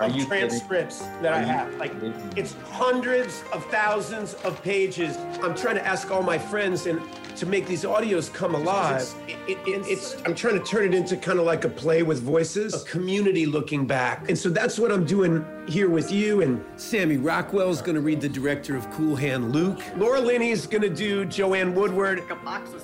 of 0.00 0.16
you 0.16 0.24
kidding? 0.24 0.48
transcripts 0.48 1.00
that 1.20 1.32
I 1.34 1.36
Are 1.38 1.40
you 1.40 1.46
have. 1.46 1.74
Like 1.74 1.92
kidding? 1.94 2.14
it's 2.36 2.54
hundreds 2.70 3.42
of 3.52 3.64
thousands 3.66 4.34
of 4.44 4.60
pages. 4.62 5.16
I'm 5.42 5.54
trying 5.54 5.74
to 5.76 5.86
ask 5.86 6.10
all 6.10 6.22
my 6.22 6.38
friends 6.38 6.86
and 6.86 7.00
to 7.36 7.46
make 7.46 7.66
these 7.66 7.82
audios 7.84 8.32
come 8.32 8.54
alive. 8.54 9.02
It, 9.26 9.36
it, 9.48 9.58
it- 9.66 9.86
it's 9.88 10.16
I'm 10.26 10.34
trying 10.34 10.58
to 10.58 10.64
turn 10.64 10.84
it 10.84 10.94
into 10.94 11.16
kind 11.16 11.38
of 11.38 11.44
like 11.46 11.64
a 11.64 11.68
play 11.68 12.02
with 12.02 12.20
voices, 12.22 12.74
a 12.74 12.84
community 12.86 13.46
looking 13.46 13.86
back. 13.86 14.28
And 14.28 14.38
so 14.38 14.48
that's 14.48 14.78
what 14.78 14.92
I'm 14.92 15.04
doing 15.04 15.44
here 15.68 15.88
with 15.88 16.12
you. 16.12 16.42
And 16.42 16.62
Sammy 16.76 17.16
Rockwell's 17.16 17.80
going 17.82 17.94
to 17.96 18.00
read 18.02 18.20
the 18.20 18.28
director 18.28 18.76
of 18.76 18.88
Cool 18.90 19.16
Hand 19.16 19.52
Luke. 19.52 19.80
Laura 19.96 20.20
Linney's 20.20 20.66
going 20.66 20.82
to 20.82 20.90
do 20.90 21.24
Joanne 21.24 21.74
Woodward. 21.74 22.22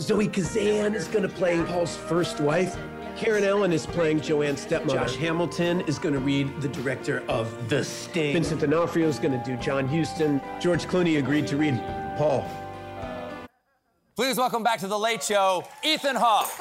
Zoe 0.01 0.29
Kazan 0.29 0.95
is 0.95 1.09
going 1.09 1.23
to 1.29 1.35
play 1.35 1.63
Paul's 1.65 1.97
first 1.97 2.41
wife. 2.41 2.77
Karen 3.19 3.43
Allen 3.43 3.73
is 3.73 3.85
playing 3.85 4.21
Joanne's 4.21 4.61
stepmother. 4.61 5.01
Josh 5.01 5.17
Hamilton 5.17 5.81
is 5.89 5.99
going 5.99 6.15
to 6.15 6.21
read 6.21 6.61
the 6.61 6.69
director 6.69 7.25
of 7.27 7.69
The 7.69 7.83
Sting. 7.83 8.33
Vincent 8.33 8.61
D'Onofrio 8.61 9.09
is 9.09 9.19
going 9.19 9.37
to 9.37 9.45
do 9.45 9.57
John 9.57 9.89
Huston. 9.89 10.41
George 10.61 10.87
Clooney 10.87 11.19
agreed 11.19 11.45
to 11.49 11.57
read 11.57 11.83
Paul. 12.17 12.49
Please 14.15 14.37
welcome 14.37 14.63
back 14.63 14.79
to 14.79 14.87
The 14.87 14.97
Late 14.97 15.25
Show, 15.25 15.65
Ethan 15.83 16.15
Hawke. 16.15 16.61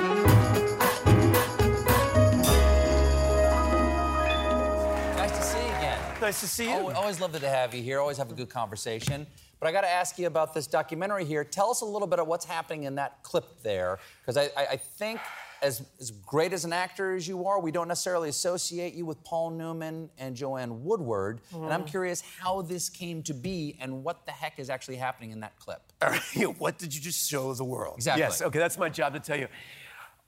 Nice 5.15 5.37
to 5.37 5.43
see 5.43 5.59
you 5.59 5.65
again. 5.65 5.99
Nice 6.19 6.39
to 6.39 6.47
see 6.47 6.71
you. 6.71 6.89
Always 6.89 7.21
love 7.21 7.39
to 7.39 7.47
have 7.47 7.75
you 7.75 7.83
here. 7.83 7.99
Always 7.99 8.17
have 8.17 8.31
a 8.31 8.35
good 8.35 8.49
conversation. 8.49 9.27
But 9.59 9.67
I 9.67 9.71
got 9.71 9.81
to 9.81 9.89
ask 9.89 10.17
you 10.17 10.25
about 10.25 10.55
this 10.55 10.65
documentary 10.65 11.25
here. 11.25 11.43
Tell 11.43 11.69
us 11.69 11.81
a 11.81 11.85
little 11.85 12.07
bit 12.07 12.17
of 12.17 12.25
what's 12.25 12.45
happening 12.45 12.85
in 12.85 12.95
that 12.95 13.21
clip 13.21 13.61
there, 13.61 13.99
because 14.21 14.37
I, 14.37 14.49
I, 14.59 14.67
I 14.71 14.77
think 14.77 15.19
as, 15.61 15.83
as 15.99 16.11
great 16.11 16.53
as 16.53 16.65
an 16.65 16.73
actor 16.73 17.15
as 17.15 17.27
you 17.27 17.45
are, 17.45 17.59
we 17.59 17.71
don't 17.71 17.87
necessarily 17.87 18.29
associate 18.29 18.93
you 18.93 19.05
with 19.05 19.23
Paul 19.23 19.51
Newman 19.51 20.09
and 20.17 20.35
Joanne 20.35 20.83
Woodward. 20.83 21.41
And 21.53 21.71
I'm 21.73 21.83
mm. 21.83 21.87
curious 21.87 22.21
how 22.39 22.61
this 22.61 22.89
came 22.89 23.23
to 23.23 23.33
be 23.33 23.77
and 23.79 24.03
what 24.03 24.25
the 24.25 24.31
heck 24.31 24.59
is 24.59 24.69
actually 24.69 24.97
happening 24.97 25.31
in 25.31 25.39
that 25.41 25.57
clip. 25.59 25.81
All 26.01 26.09
right, 26.09 26.59
what 26.59 26.77
did 26.77 26.93
you 26.93 27.01
just 27.01 27.29
show 27.29 27.53
the 27.53 27.63
world? 27.63 27.95
Exactly. 27.97 28.21
Yes, 28.21 28.41
okay, 28.41 28.59
that's 28.59 28.77
my 28.77 28.89
job 28.89 29.13
to 29.13 29.19
tell 29.19 29.37
you. 29.37 29.47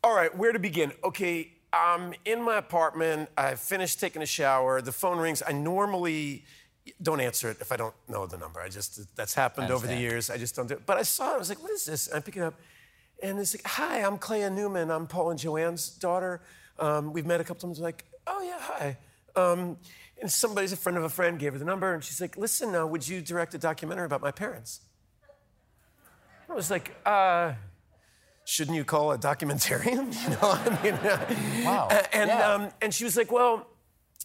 All 0.03 0.15
right, 0.15 0.35
where 0.35 0.51
to 0.51 0.59
begin? 0.59 0.93
Okay, 1.03 1.51
I'm 1.71 2.13
in 2.25 2.41
my 2.41 2.57
apartment. 2.57 3.29
I 3.37 3.55
finished 3.55 3.99
taking 3.99 4.21
a 4.21 4.25
shower. 4.25 4.81
The 4.81 4.91
phone 4.91 5.17
rings. 5.17 5.43
I 5.45 5.51
normally 5.51 6.45
don't 7.01 7.19
answer 7.19 7.49
it 7.49 7.57
if 7.61 7.71
I 7.71 7.75
don't 7.75 7.93
know 8.07 8.25
the 8.25 8.37
number. 8.37 8.59
I 8.59 8.69
just, 8.69 9.15
that's 9.15 9.35
happened 9.35 9.71
over 9.71 9.85
the 9.85 9.95
years. 9.95 10.29
I 10.29 10.37
just 10.37 10.55
don't 10.55 10.67
do 10.67 10.75
it. 10.75 10.85
But 10.85 10.97
I 10.97 11.03
saw 11.03 11.31
it. 11.31 11.35
I 11.35 11.37
was 11.37 11.49
like, 11.49 11.61
what 11.61 11.71
is 11.71 11.85
this? 11.85 12.07
And 12.07 12.17
I 12.17 12.19
pick 12.21 12.37
it 12.37 12.41
up. 12.41 12.55
And 13.21 13.39
it's 13.39 13.53
like, 13.53 13.65
hi, 13.65 13.99
I'm 14.01 14.17
Clea 14.17 14.49
Newman. 14.49 14.89
I'm 14.91 15.07
Paul 15.07 15.31
and 15.31 15.39
Joanne's 15.39 15.89
daughter. 15.89 16.41
Um, 16.77 17.11
we've 17.11 17.25
met 17.25 17.41
a 17.41 17.43
couple 17.43 17.67
times. 17.67 17.79
Like, 17.79 18.05
oh 18.27 18.41
yeah, 18.41 18.57
hi. 18.59 18.97
Um, 19.35 19.77
and 20.21 20.31
somebody's 20.31 20.71
a 20.71 20.77
friend 20.77 20.97
of 20.97 21.03
a 21.03 21.09
friend 21.09 21.37
gave 21.39 21.53
her 21.53 21.59
the 21.59 21.65
number, 21.65 21.93
and 21.93 22.03
she's 22.03 22.19
like, 22.21 22.37
listen, 22.37 22.75
uh, 22.75 22.85
would 22.85 23.07
you 23.07 23.21
direct 23.21 23.53
a 23.53 23.57
documentary 23.57 24.05
about 24.05 24.21
my 24.21 24.31
parents? 24.31 24.81
I 26.49 26.53
was 26.53 26.71
like, 26.71 26.95
uh, 27.05 27.53
shouldn't 28.45 28.75
you 28.75 28.83
call 28.83 29.11
a 29.11 29.17
documentarian? 29.17 30.13
You 30.23 30.29
know, 30.31 30.39
I 30.41 30.83
mean, 30.83 30.93
uh, 30.95 31.35
Wow. 31.65 31.87
And 32.13 32.27
Yeah. 32.29 32.53
um, 32.53 32.69
and 32.81 32.93
she 32.93 33.03
was 33.03 33.15
like, 33.17 33.31
well, 33.31 33.67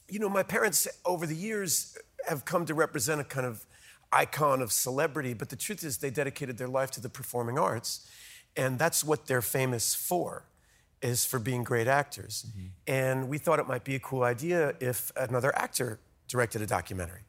you 0.09 0.19
know, 0.19 0.29
my 0.29 0.43
parents 0.43 0.87
over 1.05 1.27
the 1.27 1.37
years 1.37 1.97
have 2.27 2.45
come 2.45 2.65
to 2.67 2.75
represent 2.75 3.21
a 3.21 3.25
kind 3.25 3.47
of 3.47 3.65
icon 4.13 4.63
of 4.63 4.73
celebrity, 4.73 5.35
but 5.35 5.49
the 5.49 5.57
truth 5.57 5.83
is 5.85 5.99
they 5.99 6.11
dedicated 6.11 6.57
their 6.59 6.69
life 6.69 6.91
to 6.93 7.01
the 7.01 7.09
performing 7.09 7.59
arts, 7.59 8.09
and 8.57 8.79
that's 8.79 9.03
what 9.05 9.27
they're 9.27 9.43
famous 9.43 9.95
for, 9.95 10.45
is 11.03 11.25
for 11.25 11.39
being 11.39 11.65
great 11.65 11.87
actors. 11.89 12.47
And 12.87 13.29
we 13.29 13.39
thought 13.39 13.59
it 13.59 13.67
might 13.69 13.85
be 13.85 13.95
a 13.95 14.01
cool 14.01 14.23
idea 14.23 14.75
if 14.81 15.13
another 15.17 15.57
actor 15.57 15.99
directed 16.29 16.63
a 16.63 16.67
documentary. 16.67 17.21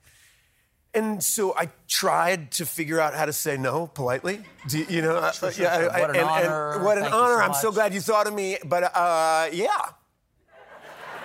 And 0.93 1.21
so 1.21 1.53
I 1.57 1.69
tried 1.89 2.51
to 2.51 2.65
figure 2.65 3.01
out 3.01 3.13
how 3.13 3.25
to 3.25 3.33
say 3.33 3.57
no 3.57 3.85
politely. 3.87 4.43
Do 4.69 4.79
you, 4.87 5.01
know? 5.01 5.17
uh, 5.17 5.31
sure, 5.33 5.51
yeah, 5.51 5.77
sure. 5.81 5.91
I- 5.91 5.99
What 5.99 6.09
an 6.11 6.15
and- 6.15 6.29
and 6.29 6.29
honor. 6.47 6.83
what 6.85 6.97
an 6.97 7.03
Thank 7.03 7.15
honor! 7.15 7.35
so 7.35 7.41
I'm 7.41 7.53
so 7.53 7.71
glad 7.73 7.93
you 7.93 7.99
thought 7.99 8.27
of 8.27 8.33
me. 8.33 8.57
But 8.63 8.95
uh, 8.95 9.49
yeah, 9.51 9.67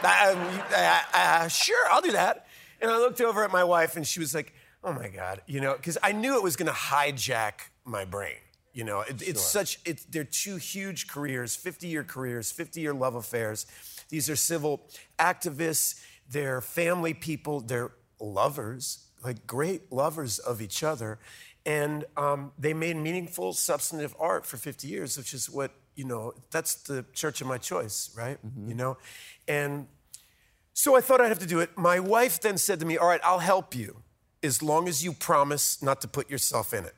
um, 0.03 0.61
uh, 0.75 1.01
uh, 1.15 1.49
sure, 1.49 1.87
I'll 1.91 2.01
do 2.01 2.13
that. 2.13 2.47
And 2.81 2.91
I 2.91 2.97
looked 2.99 3.21
over 3.21 3.45
at 3.45 3.53
my 3.53 3.63
wife, 3.63 3.97
and 3.97 4.07
she 4.07 4.19
was 4.19 4.35
like, 4.35 4.55
"Oh 4.83 4.93
my 4.93 5.09
God," 5.09 5.43
you 5.47 5.61
know, 5.61 5.75
because 5.75 5.99
I 6.03 6.13
knew 6.13 6.35
it 6.37 6.43
was 6.43 6.57
going 6.57 6.67
to 6.67 6.73
hijack 6.73 7.53
my 7.85 8.05
brain. 8.05 8.37
You 8.73 8.85
know, 8.85 9.01
it, 9.01 9.23
it's 9.23 9.43
such. 9.43 9.81
It's 9.85 10.05
they're 10.05 10.25
two 10.25 10.57
huge 10.57 11.09
careers, 11.09 11.57
50-year 11.57 12.05
careers, 12.05 12.53
50-year 12.53 12.95
love 12.95 13.15
affairs. 13.15 13.67
These 14.09 14.31
are 14.31 14.37
civil 14.37 14.89
activists. 15.19 16.01
They're 16.29 16.61
family 16.61 17.15
people. 17.15 17.61
They're 17.61 17.93
lovers, 18.21 19.07
like 19.25 19.47
great 19.47 19.91
lovers 19.91 20.39
of 20.39 20.63
each 20.63 20.83
other, 20.85 21.19
and 21.67 22.05
um, 22.17 22.53
they 22.59 22.73
made 22.75 22.97
meaningful, 22.97 23.53
substantive 23.53 24.15
art 24.21 24.47
for 24.47 24.57
50 24.57 24.87
years, 24.87 25.19
which 25.19 25.35
is 25.35 25.51
what 25.51 25.73
you 25.97 26.05
know. 26.05 26.33
That's 26.51 26.75
the 26.75 27.05
church 27.13 27.41
of 27.41 27.49
my 27.49 27.59
choice, 27.59 28.11
right? 28.17 28.39
You 28.67 28.75
know, 28.75 28.99
and 29.49 29.89
so 30.73 30.97
I 30.97 31.01
thought 31.01 31.21
I'd 31.21 31.29
have 31.29 31.41
to 31.41 31.47
do 31.47 31.61
it. 31.61 31.77
My 31.77 32.01
wife 32.01 32.41
then 32.41 32.57
said 32.57 32.81
to 32.81 32.87
me, 32.87 32.97
All 32.97 33.09
right, 33.09 33.21
I'll 33.25 33.41
help 33.41 33.75
you 33.75 34.03
as 34.43 34.63
long 34.63 34.89
as 34.89 35.05
you 35.05 35.13
promise 35.13 35.83
not 35.83 36.01
to 36.01 36.09
put 36.09 36.31
yourself 36.31 36.73
in 36.73 36.85
it. 36.85 36.95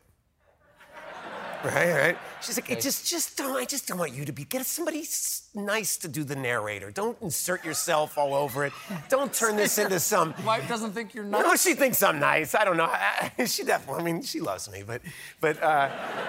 Right, 1.72 1.92
right. 1.92 2.18
She's 2.40 2.58
like, 2.58 2.80
just, 2.80 3.08
just 3.08 3.36
don't. 3.36 3.56
I 3.56 3.64
just 3.64 3.86
don't 3.86 3.96
want 3.96 4.12
you 4.12 4.24
to 4.24 4.32
be. 4.32 4.42
Get 4.44 4.66
somebody 4.66 5.06
nice 5.54 5.96
to 5.98 6.08
do 6.08 6.24
the 6.24 6.34
narrator. 6.34 6.90
Don't 6.90 7.16
insert 7.22 7.64
yourself 7.64 8.18
all 8.18 8.34
over 8.34 8.64
it. 8.64 8.72
Don't 9.08 9.32
turn 9.32 9.54
this 9.54 9.78
into 9.78 10.00
some. 10.12 10.34
Wife 10.44 10.68
doesn't 10.68 10.90
think 10.90 11.14
you're 11.14 11.22
nice. 11.22 11.42
No, 11.42 11.54
she 11.54 11.74
thinks 11.74 12.02
I'm 12.02 12.18
nice. 12.18 12.56
I 12.56 12.64
don't 12.64 12.76
know. 12.76 12.92
she 13.46 13.62
definitely. 13.62 14.02
I 14.02 14.04
mean, 14.04 14.22
she 14.22 14.40
loves 14.40 14.68
me, 14.72 14.82
but, 14.84 15.02
but 15.40 15.62
uh, 15.62 15.88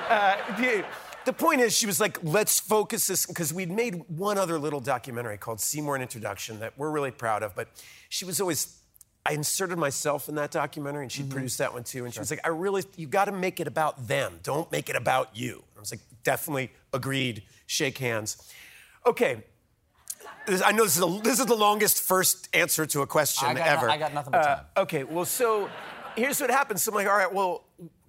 uh, 0.09 0.57
the, 0.57 0.85
the 1.25 1.33
point 1.33 1.61
is, 1.61 1.75
she 1.75 1.87
was 1.87 1.99
like, 1.99 2.23
let's 2.23 2.59
focus 2.59 3.07
this 3.07 3.25
because 3.25 3.51
we'd 3.51 3.71
made 3.71 4.03
one 4.09 4.37
other 4.37 4.59
little 4.59 4.81
documentary 4.81 5.37
called 5.39 5.59
Seymour: 5.59 5.95
An 5.95 6.03
Introduction 6.03 6.59
that 6.59 6.73
we're 6.77 6.91
really 6.91 7.11
proud 7.11 7.41
of. 7.41 7.55
But 7.55 7.69
she 8.09 8.23
was 8.23 8.39
always. 8.39 8.77
I 9.25 9.33
inserted 9.33 9.77
myself 9.77 10.27
in 10.27 10.35
that 10.35 10.51
documentary, 10.51 11.03
and 11.03 11.11
she 11.11 11.23
produced 11.23 11.57
that 11.59 11.73
one 11.73 11.83
too. 11.83 12.03
And 12.05 12.13
she 12.13 12.19
was 12.19 12.29
like, 12.29 12.41
"I 12.43 12.49
really, 12.49 12.83
you 12.97 13.07
got 13.07 13.25
to 13.25 13.31
make 13.31 13.59
it 13.59 13.67
about 13.67 14.07
them. 14.07 14.39
Don't 14.43 14.69
make 14.71 14.89
it 14.89 14.95
about 14.97 15.29
you." 15.33 15.63
I 15.77 15.79
was 15.79 15.91
like, 15.91 16.01
"Definitely 16.23 16.71
agreed." 16.91 17.43
Shake 17.65 17.97
hands. 17.97 18.51
Okay. 19.05 19.43
This- 20.45 20.61
I 20.61 20.71
know 20.73 20.83
this 20.83 20.97
is, 20.97 21.03
a, 21.03 21.21
this 21.23 21.39
is 21.39 21.45
the 21.45 21.55
longest 21.55 22.01
first 22.01 22.49
answer 22.53 22.85
to 22.85 23.01
a 23.01 23.07
question 23.07 23.47
I 23.47 23.53
got 23.53 23.65
no- 23.65 23.71
ever. 23.71 23.89
I 23.89 23.97
got 23.97 24.13
nothing 24.13 24.31
but 24.31 24.43
time. 24.43 24.65
Uh, 24.75 24.81
okay, 24.81 25.03
well, 25.05 25.23
so 25.25 25.69
here's 26.17 26.41
what 26.41 26.49
happens. 26.51 26.83
So 26.83 26.91
I'm 26.91 26.95
like, 26.95 27.07
all 27.07 27.15
right, 27.15 27.33
well, 27.33 27.63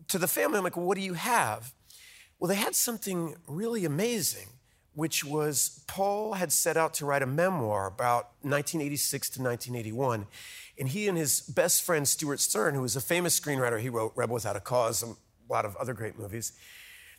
to 0.09 0.19
the 0.19 0.27
family, 0.27 0.59
I'm 0.59 0.65
like, 0.65 0.77
well, 0.77 0.87
what 0.87 0.97
do 0.97 1.05
you 1.05 1.15
have? 1.15 1.73
Well, 2.41 2.49
they 2.49 2.57
had 2.57 2.75
something 2.75 3.37
really 3.47 3.85
amazing, 3.85 4.49
which 4.95 5.25
was 5.25 5.85
Paul 5.87 6.35
had 6.35 6.51
set 6.53 6.77
out 6.77 6.93
to 6.95 7.07
write 7.07 7.23
a 7.23 7.27
memoir 7.27 7.87
about 7.87 8.31
1986 8.43 9.31
to 9.31 9.43
1981. 9.43 10.27
And 10.79 10.89
he 10.89 11.09
and 11.09 11.17
his 11.17 11.41
best 11.41 11.83
friend, 11.83 12.07
Stewart 12.07 12.41
Stern, 12.41 12.75
who 12.75 12.83
was 12.83 12.97
a 12.97 13.01
famous 13.01 13.39
screenwriter, 13.39 13.81
he 13.81 13.89
wrote 13.89 14.13
Rebel 14.17 14.35
Without 14.35 14.57
a 14.57 14.61
Cause 14.61 15.03
and 15.03 15.17
a 15.49 15.53
lot 15.53 15.65
of 15.65 15.77
other 15.77 15.95
great 15.95 16.19
movies. 16.19 16.53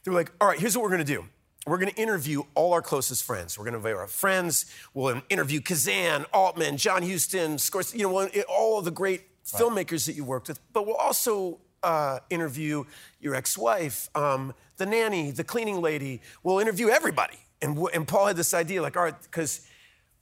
They 0.04 0.12
were 0.12 0.18
like, 0.18 0.32
all 0.42 0.48
right, 0.48 0.60
here's 0.60 0.76
what 0.76 0.84
we're 0.84 0.92
gonna 0.92 1.04
do. 1.04 1.26
We're 1.66 1.78
gonna 1.78 1.92
interview 1.96 2.44
all 2.54 2.74
our 2.74 2.82
closest 2.82 3.24
friends. 3.24 3.58
We're 3.58 3.66
gonna 3.66 3.78
invite 3.78 3.96
our 3.96 4.08
friends. 4.08 4.66
We'll 4.94 5.22
interview 5.30 5.62
Kazan, 5.62 6.26
Altman, 6.34 6.78
John 6.78 7.02
Huston, 7.02 7.56
Scorsese, 7.56 7.98
you 7.98 8.10
know, 8.10 8.30
all 8.50 8.78
of 8.80 8.86
the 8.86 8.92
great 8.92 9.22
filmmakers 9.46 10.06
that 10.06 10.16
you 10.16 10.24
worked 10.24 10.48
with. 10.48 10.60
But 10.74 10.86
we'll 10.86 10.96
also 10.96 11.62
uh, 11.82 12.20
interview 12.30 12.84
your 13.20 13.36
ex-wife, 13.36 14.10
um, 14.16 14.54
the 14.78 14.86
nanny, 14.86 15.32
the 15.32 15.44
cleaning 15.44 15.82
lady. 15.82 16.22
We'll 16.44 16.60
interview 16.60 16.90
everybody. 16.90 17.38
And, 17.62 17.78
and 17.94 18.08
Paul 18.08 18.28
had 18.28 18.36
this 18.36 18.54
idea, 18.54 18.82
like, 18.82 18.98
all 18.98 19.04
right, 19.04 19.22
because 19.22 19.66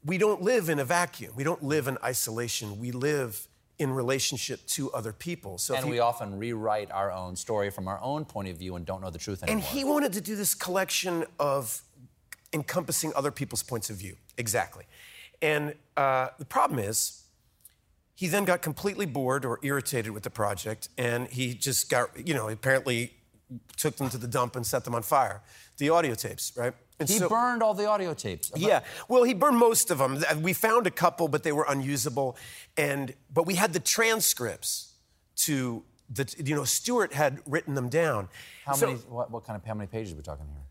we 0.06 0.18
don't 0.18 0.42
live 0.42 0.70
in 0.70 0.80
a 0.80 0.86
vacuum. 0.86 1.34
We 1.36 1.44
don't 1.44 1.63
live 1.63 1.88
in 1.88 1.98
isolation. 2.04 2.80
We 2.80 2.92
live 2.92 3.48
in 3.80 3.92
relationship 3.92 4.66
to 4.68 4.92
other 4.92 5.12
people. 5.13 5.58
So 5.58 5.76
And 5.76 5.86
you- 5.86 5.92
we 5.94 6.00
often 6.00 6.38
rewrite 6.38 6.92
our 6.92 7.12
own 7.12 7.36
story 7.36 7.70
from 7.70 7.88
our 7.88 8.00
own 8.02 8.26
point 8.26 8.48
of 8.50 8.58
view 8.58 8.76
and 8.76 8.86
don't 8.86 9.02
know 9.02 9.10
the 9.10 9.18
truth 9.18 9.44
anymore. 9.44 9.58
and 9.63 9.63
he 9.76 9.84
wanted 9.84 10.13
to 10.13 10.22
do 10.22 10.36
this 10.36 10.54
collection 10.54 11.26
of 11.39 11.82
encompassing 12.52 13.12
other 13.16 13.32
people's 13.32 13.63
points 13.63 13.89
of 13.89 13.96
view. 13.98 14.16
Exactly. 14.38 14.86
And 15.42 15.76
uh, 15.98 16.30
the 16.38 16.46
problem 16.46 16.80
is, 16.80 17.20
he 18.16 18.28
then 18.28 18.46
got 18.46 18.62
completely 18.62 19.08
bored 19.08 19.44
or 19.44 19.60
irritated 19.63 20.12
with 20.12 20.22
the 20.24 20.30
project, 20.30 20.88
and 20.98 21.28
he 21.30 21.56
just 21.56 21.89
got, 21.89 22.28
you 22.28 22.34
know, 22.34 22.48
apparently 22.48 23.16
took 23.76 23.98
them 23.98 24.10
to 24.10 24.18
the 24.20 24.28
dump 24.28 24.56
and 24.56 24.66
set 24.66 24.84
them 24.84 24.94
on 24.94 25.02
fire. 25.02 25.42
The 25.77 25.89
audio 25.89 26.13
tapes, 26.15 26.53
right? 26.55 26.73
And 26.99 27.09
he 27.09 27.17
so- 27.17 27.27
burned 27.29 27.63
all 27.63 27.73
the 27.73 27.88
audio 27.88 28.13
tapes. 28.13 28.51
yeah, 28.55 28.81
well, 29.07 29.23
he 29.23 29.33
burned 29.33 29.57
most 29.57 29.89
of 29.91 29.97
them. 29.97 30.23
We 30.41 30.53
found 30.53 30.86
a 30.88 30.91
couple, 30.91 31.27
but 31.27 31.43
they 31.43 31.51
were 31.51 31.65
unusable. 31.67 32.38
And 32.77 33.13
but 33.33 33.45
we 33.45 33.55
had 33.55 33.73
the 33.73 33.79
transcripts 33.79 34.93
to 35.38 35.83
the. 36.09 36.31
You 36.43 36.55
know, 36.55 36.63
Stewart 36.63 37.13
had 37.13 37.39
written 37.45 37.73
them 37.73 37.89
down. 37.89 38.29
How 38.65 38.73
So- 38.73 38.88
many? 38.88 38.99
What, 38.99 39.31
what 39.31 39.43
kind 39.45 39.57
of? 39.57 39.65
How 39.65 39.73
many 39.73 39.88
pages 39.88 40.13
are 40.13 40.15
we 40.15 40.21
talking 40.21 40.45
here? 40.47 40.63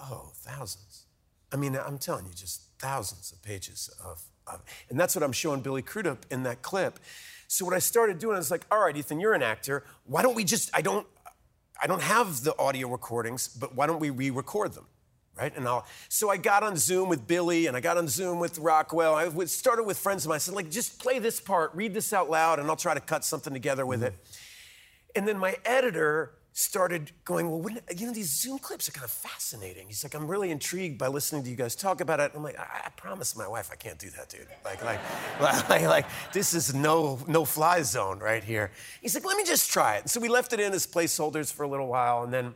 Oh, 0.00 0.30
thousands. 0.34 1.04
I 1.52 1.56
mean, 1.56 1.76
I'm 1.76 1.98
telling 1.98 2.26
you, 2.26 2.32
just 2.32 2.62
thousands 2.78 3.32
of 3.32 3.42
pages 3.42 3.90
of, 4.04 4.22
of 4.46 4.62
and 4.88 4.98
that's 4.98 5.14
what 5.16 5.22
I'm 5.24 5.32
showing 5.32 5.60
Billy 5.60 5.82
Crudup 5.82 6.24
in 6.30 6.44
that 6.44 6.62
clip. 6.62 7.00
So 7.48 7.64
what 7.64 7.74
I 7.74 7.80
started 7.80 8.20
doing, 8.20 8.36
I 8.36 8.38
was 8.38 8.50
like, 8.52 8.64
all 8.70 8.78
right, 8.78 8.96
Ethan, 8.96 9.18
you're 9.18 9.34
an 9.34 9.42
actor. 9.42 9.82
Why 10.04 10.22
don't 10.22 10.36
we 10.36 10.44
just? 10.44 10.70
I 10.72 10.82
don't, 10.82 11.04
I 11.82 11.86
don't 11.86 12.02
have 12.02 12.42
the 12.42 12.56
audio 12.58 12.88
recordings, 12.88 13.48
but 13.48 13.74
why 13.74 13.86
don't 13.86 14.00
we 14.00 14.10
re-record 14.10 14.74
them? 14.74 14.86
Right? 15.38 15.56
And 15.56 15.66
I'll, 15.66 15.86
so 16.10 16.28
I 16.28 16.36
got 16.36 16.62
on 16.62 16.76
Zoom 16.76 17.08
with 17.08 17.26
Billy 17.26 17.66
and 17.66 17.76
I 17.76 17.80
got 17.80 17.96
on 17.96 18.08
Zoom 18.08 18.38
with 18.38 18.58
Rockwell. 18.58 19.14
I 19.14 19.44
started 19.46 19.84
with 19.84 19.96
friends 19.96 20.24
of 20.24 20.28
mine. 20.28 20.36
I 20.36 20.38
said, 20.38 20.54
like, 20.54 20.70
just 20.70 20.98
play 20.98 21.18
this 21.18 21.40
part, 21.40 21.70
read 21.74 21.94
this 21.94 22.12
out 22.12 22.28
loud, 22.28 22.58
and 22.58 22.68
I'll 22.68 22.76
try 22.76 22.92
to 22.92 23.00
cut 23.00 23.24
something 23.24 23.54
together 23.54 23.86
with 23.86 24.00
mm-hmm. 24.00 24.08
it. 24.08 25.16
And 25.16 25.26
then 25.26 25.38
my 25.38 25.56
editor 25.64 26.34
started 26.52 27.12
going, 27.24 27.48
well, 27.48 27.60
wouldn't, 27.60 27.82
you 27.98 28.06
know, 28.06 28.12
these 28.12 28.30
Zoom 28.30 28.58
clips 28.58 28.88
are 28.88 28.92
kind 28.92 29.04
of 29.04 29.10
fascinating. 29.10 29.86
He's 29.86 30.02
like, 30.04 30.14
I'm 30.14 30.26
really 30.26 30.50
intrigued 30.50 30.98
by 30.98 31.06
listening 31.06 31.44
to 31.44 31.50
you 31.50 31.56
guys 31.56 31.76
talk 31.76 32.00
about 32.00 32.18
it. 32.18 32.32
I'm 32.34 32.42
like, 32.42 32.58
I, 32.58 32.86
I 32.86 32.88
promise 32.96 33.36
my 33.36 33.46
wife 33.46 33.70
I 33.72 33.76
can't 33.76 33.98
do 33.98 34.10
that, 34.10 34.28
dude. 34.28 34.46
Like, 34.64 34.84
like, 34.84 35.00
like, 35.68 35.82
like, 35.82 36.06
this 36.32 36.52
is 36.52 36.74
no, 36.74 37.18
no 37.28 37.44
fly 37.44 37.82
zone 37.82 38.18
right 38.18 38.42
here. 38.42 38.72
He's 39.00 39.14
like, 39.14 39.24
let 39.24 39.36
me 39.36 39.44
just 39.44 39.70
try 39.70 39.96
it. 39.96 40.02
And 40.02 40.10
so 40.10 40.20
we 40.20 40.28
left 40.28 40.52
it 40.52 40.60
in 40.60 40.72
as 40.72 40.86
placeholders 40.86 41.52
for 41.52 41.62
a 41.62 41.68
little 41.68 41.88
while, 41.88 42.24
and 42.24 42.32
then, 42.32 42.54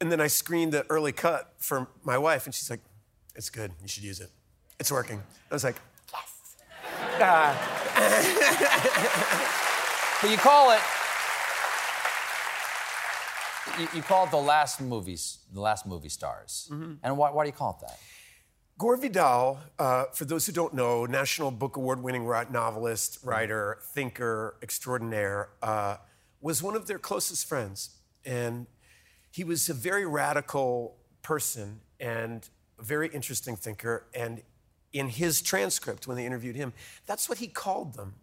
and 0.00 0.10
then 0.10 0.20
I 0.20 0.26
screened 0.26 0.72
the 0.72 0.84
early 0.90 1.12
cut 1.12 1.54
for 1.58 1.88
my 2.02 2.18
wife, 2.18 2.46
and 2.46 2.54
she's 2.54 2.70
like, 2.70 2.80
it's 3.36 3.50
good. 3.50 3.72
You 3.80 3.88
should 3.88 4.02
use 4.02 4.20
it. 4.20 4.30
It's 4.80 4.90
working. 4.90 5.22
I 5.50 5.54
was 5.54 5.62
like, 5.62 5.76
yes. 6.12 6.56
Uh, 7.20 7.54
but 10.22 10.30
you 10.30 10.36
call 10.38 10.72
it. 10.72 10.80
You, 13.78 13.88
you 13.94 14.02
call 14.02 14.24
it 14.24 14.30
the 14.30 14.36
last 14.36 14.80
movies, 14.80 15.38
the 15.52 15.60
last 15.60 15.86
movie 15.86 16.08
stars. 16.08 16.68
Mm-hmm. 16.72 16.94
And 17.02 17.16
why, 17.16 17.30
why 17.30 17.44
do 17.44 17.48
you 17.48 17.52
call 17.52 17.78
it 17.80 17.86
that? 17.86 17.98
Gore 18.78 18.96
Vidal, 18.96 19.58
uh, 19.78 20.04
for 20.14 20.24
those 20.24 20.46
who 20.46 20.52
don't 20.52 20.72
know, 20.72 21.04
National 21.04 21.50
Book 21.50 21.76
Award 21.76 22.02
winning 22.02 22.26
novelist, 22.50 23.18
writer, 23.22 23.78
thinker 23.92 24.56
extraordinaire, 24.62 25.50
uh, 25.62 25.96
was 26.40 26.62
one 26.62 26.74
of 26.74 26.86
their 26.86 26.98
closest 26.98 27.46
friends. 27.46 27.90
And 28.24 28.66
he 29.30 29.44
was 29.44 29.68
a 29.68 29.74
very 29.74 30.06
radical 30.06 30.96
person 31.20 31.80
and 32.00 32.48
a 32.78 32.82
very 32.82 33.08
interesting 33.08 33.54
thinker. 33.54 34.06
And 34.14 34.42
in 34.92 35.10
his 35.10 35.42
transcript, 35.42 36.06
when 36.06 36.16
they 36.16 36.24
interviewed 36.24 36.56
him, 36.56 36.72
that's 37.06 37.28
what 37.28 37.36
he 37.36 37.48
called 37.48 37.94
them. 37.94 38.14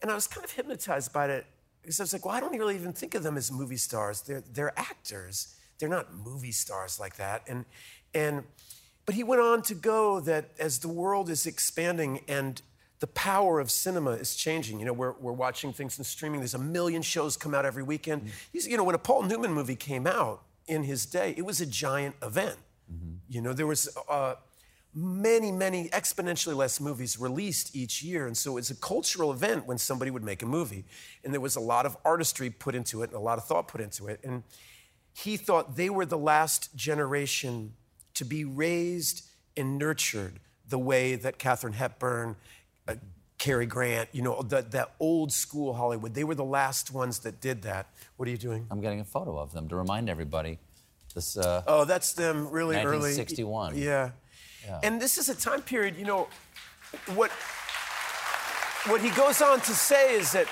And 0.00 0.10
I 0.10 0.14
was 0.14 0.28
kind 0.28 0.44
of 0.44 0.52
hypnotized 0.52 1.12
by 1.12 1.26
it 1.26 1.46
because 1.82 2.00
I 2.00 2.02
was 2.02 2.12
like, 2.12 2.24
well, 2.24 2.34
I 2.34 2.40
don't 2.40 2.56
really 2.56 2.74
even 2.74 2.92
think 2.92 3.14
of 3.14 3.22
them 3.22 3.36
as 3.36 3.50
movie 3.50 3.76
stars. 3.76 4.22
They're, 4.22 4.42
they're 4.52 4.78
actors. 4.78 5.54
They're 5.78 5.88
not 5.88 6.14
movie 6.14 6.52
stars 6.52 6.98
like 7.00 7.16
that. 7.16 7.42
And, 7.46 7.64
and, 8.14 8.44
but 9.06 9.14
he 9.14 9.24
went 9.24 9.40
on 9.40 9.62
to 9.62 9.74
go 9.74 10.20
that 10.20 10.50
as 10.58 10.80
the 10.80 10.88
world 10.88 11.30
is 11.30 11.46
expanding 11.46 12.20
and 12.28 12.60
the 13.00 13.06
power 13.06 13.60
of 13.60 13.70
cinema 13.70 14.10
is 14.12 14.34
changing. 14.34 14.80
You 14.80 14.86
know, 14.86 14.92
we're, 14.92 15.12
we're 15.12 15.32
watching 15.32 15.72
things 15.72 15.98
in 15.98 16.04
streaming. 16.04 16.40
There's 16.40 16.54
a 16.54 16.58
million 16.58 17.02
shows 17.02 17.36
come 17.36 17.54
out 17.54 17.64
every 17.64 17.82
weekend. 17.82 18.22
Mm-hmm. 18.22 18.70
You 18.70 18.76
know, 18.76 18.84
when 18.84 18.94
a 18.94 18.98
Paul 18.98 19.22
Newman 19.22 19.52
movie 19.52 19.76
came 19.76 20.06
out 20.06 20.42
in 20.66 20.82
his 20.82 21.06
day, 21.06 21.32
it 21.36 21.44
was 21.44 21.60
a 21.60 21.66
giant 21.66 22.16
event. 22.22 22.56
Mm-hmm. 22.92 23.14
You 23.28 23.40
know, 23.40 23.52
there 23.52 23.66
was 23.66 23.88
uh, 24.08 24.34
many, 24.98 25.52
many 25.52 25.88
exponentially 25.90 26.56
less 26.56 26.80
movies 26.80 27.18
released 27.18 27.74
each 27.74 28.02
year. 28.02 28.26
And 28.26 28.36
so 28.36 28.56
it's 28.56 28.70
a 28.70 28.74
cultural 28.74 29.30
event 29.30 29.66
when 29.66 29.78
somebody 29.78 30.10
would 30.10 30.24
make 30.24 30.42
a 30.42 30.46
movie. 30.46 30.84
And 31.22 31.32
there 31.32 31.40
was 31.40 31.56
a 31.56 31.60
lot 31.60 31.86
of 31.86 31.96
artistry 32.04 32.50
put 32.50 32.74
into 32.74 33.02
it 33.02 33.10
and 33.10 33.14
a 33.14 33.20
lot 33.20 33.38
of 33.38 33.44
thought 33.44 33.68
put 33.68 33.80
into 33.80 34.08
it. 34.08 34.20
And 34.24 34.42
he 35.14 35.36
thought 35.36 35.76
they 35.76 35.90
were 35.90 36.04
the 36.04 36.18
last 36.18 36.74
generation 36.74 37.74
to 38.14 38.24
be 38.24 38.44
raised 38.44 39.24
and 39.56 39.78
nurtured 39.78 40.40
the 40.68 40.78
way 40.78 41.14
that 41.14 41.38
Katharine 41.38 41.72
Hepburn, 41.72 42.36
uh, 42.86 42.96
Cary 43.38 43.66
Grant, 43.66 44.08
you 44.12 44.22
know, 44.22 44.42
that, 44.42 44.72
that 44.72 44.94
old 44.98 45.32
school 45.32 45.74
Hollywood, 45.74 46.14
they 46.14 46.24
were 46.24 46.34
the 46.34 46.44
last 46.44 46.92
ones 46.92 47.20
that 47.20 47.40
did 47.40 47.62
that. 47.62 47.86
What 48.16 48.26
are 48.28 48.30
you 48.32 48.36
doing? 48.36 48.66
I'm 48.70 48.80
getting 48.80 49.00
a 49.00 49.04
photo 49.04 49.38
of 49.38 49.52
them 49.52 49.68
to 49.68 49.76
remind 49.76 50.10
everybody. 50.10 50.58
This. 51.14 51.36
Uh, 51.36 51.62
oh, 51.66 51.84
that's 51.84 52.12
them 52.12 52.48
really 52.50 52.76
1961. 52.76 53.72
early. 53.72 53.76
1961. 53.76 53.78
Yeah. 53.78 54.10
Yeah. 54.68 54.80
And 54.82 55.00
this 55.00 55.18
is 55.18 55.28
a 55.28 55.34
time 55.34 55.62
period, 55.62 55.96
you 55.96 56.04
know, 56.04 56.28
what, 57.14 57.30
what 58.86 59.00
he 59.00 59.10
goes 59.10 59.40
on 59.40 59.60
to 59.60 59.72
say 59.72 60.14
is 60.14 60.32
that 60.32 60.46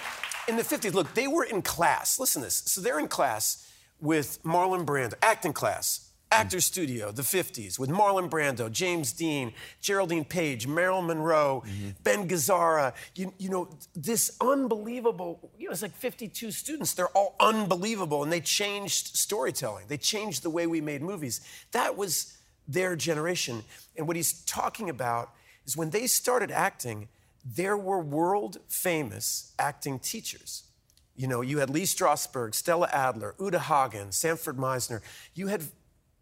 in 0.48 0.56
the 0.56 0.62
50s, 0.62 0.94
look, 0.94 1.12
they 1.14 1.26
were 1.26 1.44
in 1.44 1.62
class. 1.62 2.18
Listen 2.18 2.42
to 2.42 2.46
this. 2.46 2.62
So 2.66 2.80
they're 2.80 2.98
in 2.98 3.08
class 3.08 3.70
with 4.00 4.42
Marlon 4.42 4.84
Brando, 4.84 5.14
acting 5.22 5.52
class, 5.52 6.12
Actor 6.32 6.60
Studio, 6.60 7.12
the 7.12 7.22
50s, 7.22 7.78
with 7.78 7.88
Marlon 7.88 8.28
Brando, 8.28 8.70
James 8.70 9.12
Dean, 9.12 9.52
Geraldine 9.80 10.24
Page, 10.24 10.66
Marilyn 10.66 11.06
Monroe, 11.06 11.62
mm-hmm. 11.64 11.90
Ben 12.02 12.28
Gazzara. 12.28 12.94
You, 13.14 13.32
you 13.38 13.48
know, 13.48 13.70
this 13.94 14.36
unbelievable, 14.40 15.50
you 15.56 15.66
know, 15.66 15.72
it's 15.72 15.82
like 15.82 15.94
52 15.94 16.50
students. 16.50 16.94
They're 16.94 17.08
all 17.08 17.36
unbelievable, 17.38 18.22
and 18.22 18.32
they 18.32 18.40
changed 18.40 19.16
storytelling. 19.16 19.86
They 19.88 19.98
changed 19.98 20.42
the 20.42 20.50
way 20.50 20.66
we 20.66 20.80
made 20.80 21.00
movies. 21.00 21.40
That 21.70 21.96
was 21.96 22.35
their 22.68 22.96
generation. 22.96 23.64
And 23.96 24.06
what 24.06 24.16
he's 24.16 24.44
talking 24.44 24.90
about 24.90 25.30
is 25.66 25.76
when 25.76 25.90
they 25.90 26.06
started 26.06 26.50
acting, 26.50 27.08
there 27.44 27.76
were 27.76 28.00
world 28.00 28.58
famous 28.68 29.52
acting 29.58 29.98
teachers. 29.98 30.64
You 31.16 31.28
know, 31.28 31.40
you 31.40 31.58
had 31.58 31.70
Lee 31.70 31.82
Strasberg, 31.82 32.54
Stella 32.54 32.88
Adler, 32.92 33.34
Uta 33.40 33.58
Hagen, 33.58 34.12
Sanford 34.12 34.56
Meisner. 34.56 35.00
You 35.34 35.46
had 35.46 35.64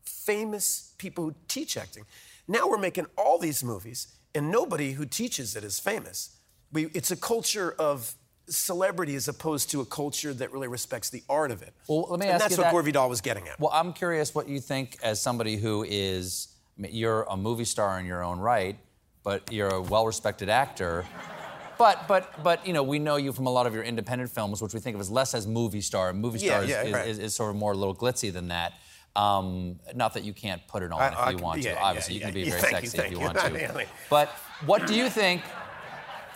famous 0.05 0.95
people 0.99 1.25
who 1.25 1.35
teach 1.49 1.77
acting. 1.77 2.05
Now 2.47 2.69
we're 2.69 2.79
making 2.79 3.07
all 3.17 3.39
these 3.39 3.65
movies, 3.65 4.09
and 4.35 4.51
nobody 4.51 4.93
who 4.93 5.07
teaches 5.07 5.57
it 5.57 5.65
is 5.65 5.81
famous. 5.81 6.37
We, 6.73 6.87
it's 6.87 7.11
a 7.11 7.17
culture 7.17 7.75
of 7.79 8.15
celebrity 8.49 9.15
as 9.15 9.29
opposed 9.29 9.71
to 9.71 9.81
a 9.81 9.85
culture 9.85 10.33
that 10.35 10.53
really 10.53 10.69
respects 10.69 11.11
the 11.11 11.23
art 11.29 11.51
of 11.51 11.63
it. 11.63 11.73
Well, 11.89 12.07
let 12.11 12.21
me 12.21 12.27
and 12.27 12.35
ask 12.35 12.45
that's 12.45 12.57
you 12.57 12.59
what 12.59 12.65
that. 12.65 12.73
Gore 12.73 12.83
Vidal 12.83 13.09
was 13.09 13.21
getting 13.21 13.49
at. 13.49 13.59
Well, 13.59 13.71
I'm 13.73 13.93
curious 13.93 14.35
what 14.35 14.49
you 14.49 14.61
think 14.61 14.99
as 15.03 15.21
somebody 15.21 15.57
who 15.57 15.85
is 15.89 16.49
you're 16.77 17.23
a 17.25 17.37
movie 17.37 17.65
star 17.65 17.99
in 18.01 18.07
your 18.07 18.23
own 18.23 18.39
right, 18.39 18.77
but 19.23 19.53
you're 19.53 19.69
a 19.69 19.81
well-respected 19.81 20.49
actor. 20.49 21.05
But 21.79 22.07
but 22.07 22.43
but 22.45 22.67
you 22.67 22.73
know 22.73 22.83
we 22.83 22.99
know 22.99 23.17
you 23.17 23.33
from 23.33 23.47
a 23.47 23.51
lot 23.51 23.67
of 23.67 23.75
your 23.75 23.83
independent 23.83 24.31
films, 24.31 24.63
which 24.63 24.75
we 24.75 24.81
think 24.81 24.95
of 24.95 25.01
as 25.01 25.11
less 25.11 25.35
as 25.35 25.47
movie 25.47 25.81
star. 25.81 26.13
Movie 26.13 26.39
star 26.39 26.65
yeah, 26.65 26.83
is, 26.83 26.89
yeah, 26.89 26.97
right. 26.97 27.09
is, 27.09 27.19
is, 27.19 27.35
sort 27.35 27.51
of 27.51 27.57
more 27.57 27.73
a 27.73 27.77
little 27.77 27.95
glitzy 27.95 28.33
than 28.33 28.49
that. 28.49 28.75
Um, 29.17 29.81
not 29.95 30.15
that 30.15 30.25
you 30.25 30.33
can't 30.33 30.65
put 30.67 30.83
it 30.83 30.93
on 30.93 31.01
I, 31.01 31.09
if 31.09 31.19
I, 31.19 31.31
you 31.31 31.39
want 31.39 31.63
yeah, 31.63 31.75
to. 31.75 31.83
Obviously, 31.83 32.15
you 32.15 32.21
can 32.21 32.35
be 32.35 32.49
very 32.49 32.61
sexy 32.61 32.97
you, 32.97 33.05
if 33.05 33.11
you 33.11 33.17
thank 33.19 33.39
want 33.39 33.55
to. 33.57 33.87
but 34.11 34.29
what 34.67 34.87
do 34.87 34.95
you 34.95 35.09
think? 35.09 35.43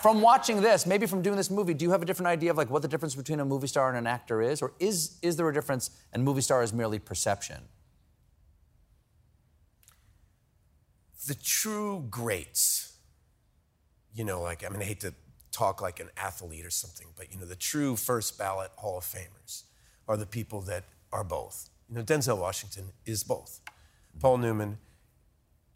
From 0.01 0.21
watching 0.21 0.61
this, 0.61 0.87
maybe 0.87 1.07
from 1.07 1.23
doing 1.23 1.37
this 1.37 1.51
movie, 1.51 1.75
do 1.75 1.85
you 1.85 1.91
have 1.91 2.03
a 2.03 2.05
different 2.05 2.29
idea 2.29 2.51
of 2.51 2.57
like 2.57 2.71
what 2.71 2.83
the 2.83 2.89
difference 2.89 3.15
between 3.15 3.41
a 3.41 3.45
movie 3.45 3.67
star 3.67 3.89
and 3.89 3.99
an 3.99 4.07
actor 4.07 4.41
is, 4.41 4.63
or 4.63 4.73
is 4.79 5.19
is 5.23 5.37
there 5.37 5.49
a 5.49 5.53
difference? 5.53 5.91
And 6.13 6.23
movie 6.23 6.41
star 6.41 6.63
is 6.63 6.73
merely 6.73 6.99
perception. 6.99 7.63
The 11.27 11.35
true 11.35 12.07
greats, 12.09 12.97
you 14.15 14.25
know, 14.25 14.41
like 14.41 14.65
I 14.65 14.69
mean, 14.69 14.81
I 14.81 14.85
hate 14.85 15.01
to 15.01 15.15
talk 15.51 15.83
like 15.83 15.99
an 15.99 16.11
athlete 16.17 16.65
or 16.65 16.71
something, 16.71 17.09
but 17.17 17.33
you 17.33 17.39
know, 17.39 17.47
the 17.47 17.57
true 17.57 17.97
first 17.97 18.39
ballot 18.39 18.71
Hall 18.77 18.99
of 18.99 19.05
Famers 19.05 19.65
are 20.07 20.17
the 20.17 20.27
people 20.27 20.61
that 20.63 20.85
are 21.13 21.25
both. 21.25 21.71
You 21.89 21.97
know, 21.97 22.03
Denzel 22.03 22.39
Washington 22.39 22.93
is 23.05 23.25
both. 23.25 23.61
Paul 24.21 24.39
Newman 24.39 24.79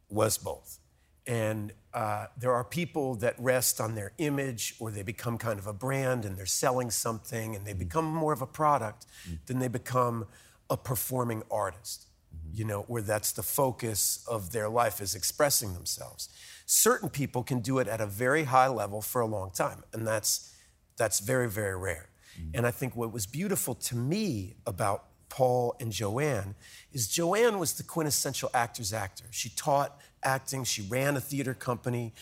was 0.08 0.38
both. 0.38 0.78
And 1.26 1.72
uh, 1.94 2.26
there 2.36 2.52
are 2.52 2.64
people 2.64 3.14
that 3.16 3.34
rest 3.38 3.80
on 3.80 3.94
their 3.94 4.12
image 4.18 4.74
or 4.80 4.90
they 4.90 5.02
become 5.02 5.38
kind 5.38 5.58
of 5.58 5.66
a 5.66 5.72
brand 5.72 6.24
and 6.24 6.36
they're 6.36 6.46
selling 6.46 6.90
something 6.90 7.54
and 7.54 7.66
they 7.66 7.74
become 7.74 8.04
more 8.04 8.32
of 8.32 8.42
a 8.42 8.46
product 8.46 9.06
mm-hmm. 9.24 9.36
than 9.46 9.58
they 9.58 9.68
become 9.68 10.26
a 10.68 10.76
performing 10.76 11.42
artist, 11.50 12.06
mm-hmm. 12.34 12.56
you 12.58 12.64
know, 12.64 12.82
where 12.82 13.02
that's 13.02 13.32
the 13.32 13.42
focus 13.42 14.24
of 14.26 14.52
their 14.52 14.68
life 14.68 15.00
is 15.00 15.14
expressing 15.14 15.74
themselves. 15.74 16.28
Certain 16.66 17.08
people 17.08 17.42
can 17.42 17.60
do 17.60 17.78
it 17.78 17.86
at 17.86 18.00
a 18.00 18.06
very 18.06 18.44
high 18.44 18.68
level 18.68 19.02
for 19.02 19.20
a 19.20 19.26
long 19.26 19.50
time, 19.50 19.84
and 19.92 20.06
that's, 20.06 20.54
that's 20.96 21.20
very, 21.20 21.48
very 21.48 21.76
rare. 21.76 22.08
Mm-hmm. 22.40 22.50
And 22.54 22.66
I 22.66 22.70
think 22.70 22.96
what 22.96 23.12
was 23.12 23.26
beautiful 23.26 23.74
to 23.74 23.96
me 23.96 24.56
about 24.66 25.04
Paul 25.32 25.74
and 25.80 25.90
Joanne 25.90 26.54
is 26.92 27.08
Joanne 27.08 27.58
was 27.58 27.72
the 27.72 27.82
quintessential 27.82 28.50
actor's 28.52 28.92
actor. 28.92 29.24
She 29.30 29.48
taught 29.48 29.98
acting, 30.22 30.64
she 30.64 30.82
ran 30.82 31.16
a 31.16 31.22
theater 31.22 31.54
company. 31.54 32.12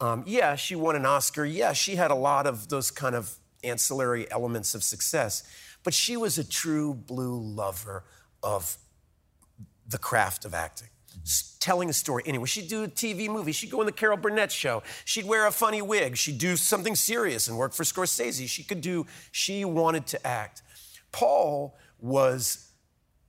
Um, 0.00 0.22
yeah, 0.24 0.54
she 0.54 0.76
won 0.76 0.94
an 0.94 1.04
Oscar. 1.04 1.44
Yeah, 1.44 1.72
she 1.72 1.96
had 1.96 2.12
a 2.12 2.14
lot 2.14 2.46
of 2.46 2.68
those 2.68 2.92
kind 2.92 3.16
of 3.16 3.34
ancillary 3.64 4.30
elements 4.30 4.76
of 4.76 4.84
success. 4.84 5.42
But 5.82 5.94
she 5.94 6.16
was 6.16 6.38
a 6.38 6.44
true 6.44 6.94
blue 6.94 7.40
lover 7.40 8.04
of 8.40 8.76
the 9.88 9.98
craft 9.98 10.44
of 10.44 10.54
acting. 10.54 10.90
Telling 11.58 11.90
a 11.90 11.92
story 11.92 12.22
anyway. 12.24 12.46
She'd 12.46 12.68
do 12.68 12.84
a 12.84 12.88
TV 12.88 13.28
movie. 13.28 13.50
She'd 13.50 13.72
go 13.72 13.80
on 13.80 13.86
the 13.86 13.92
Carol 13.92 14.16
Burnett 14.16 14.52
show. 14.52 14.84
She'd 15.04 15.26
wear 15.26 15.48
a 15.48 15.50
funny 15.50 15.82
wig. 15.82 16.16
She'd 16.16 16.38
do 16.38 16.56
something 16.56 16.94
serious 16.94 17.48
and 17.48 17.58
work 17.58 17.72
for 17.72 17.82
Scorsese. 17.82 18.48
She 18.48 18.62
could 18.62 18.80
do, 18.80 19.06
she 19.32 19.64
wanted 19.64 20.06
to 20.06 20.24
act. 20.24 20.62
Paul 21.10 21.76
was 22.02 22.70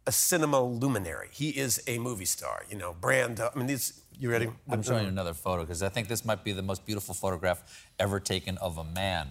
a 0.08 0.12
cinema 0.12 0.62
luminary. 0.62 1.30
He 1.32 1.50
is 1.50 1.82
a 1.88 2.00
movie 2.00 2.26
star. 2.26 2.64
You 2.70 2.78
know, 2.78 2.94
brand. 2.94 3.40
I 3.40 3.58
mean, 3.58 3.68
these. 3.68 4.02
You 4.18 4.30
ready? 4.30 4.50
I'm 4.70 4.84
showing 4.84 5.04
you 5.04 5.10
another 5.10 5.34
photo 5.34 5.64
because 5.64 5.82
I 5.82 5.90
think 5.90 6.08
this 6.08 6.24
might 6.24 6.44
be 6.44 6.52
the 6.52 6.62
most 6.62 6.86
beautiful 6.86 7.16
photograph 7.16 7.88
ever 8.00 8.20
taken 8.20 8.58
of 8.60 8.78
a 8.78 8.84
man, 8.84 9.28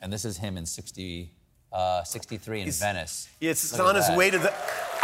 and 0.00 0.12
this 0.12 0.24
is 0.24 0.38
him 0.38 0.56
in 0.56 0.66
60, 0.66 1.30
uh, 1.72 2.02
63 2.02 2.60
in 2.60 2.64
He's, 2.64 2.80
Venice. 2.80 3.28
Yeah, 3.38 3.52
it's, 3.52 3.78
on 3.78 3.94
his 3.94 4.10
way 4.16 4.30
to 4.30 4.38
the 4.38 4.52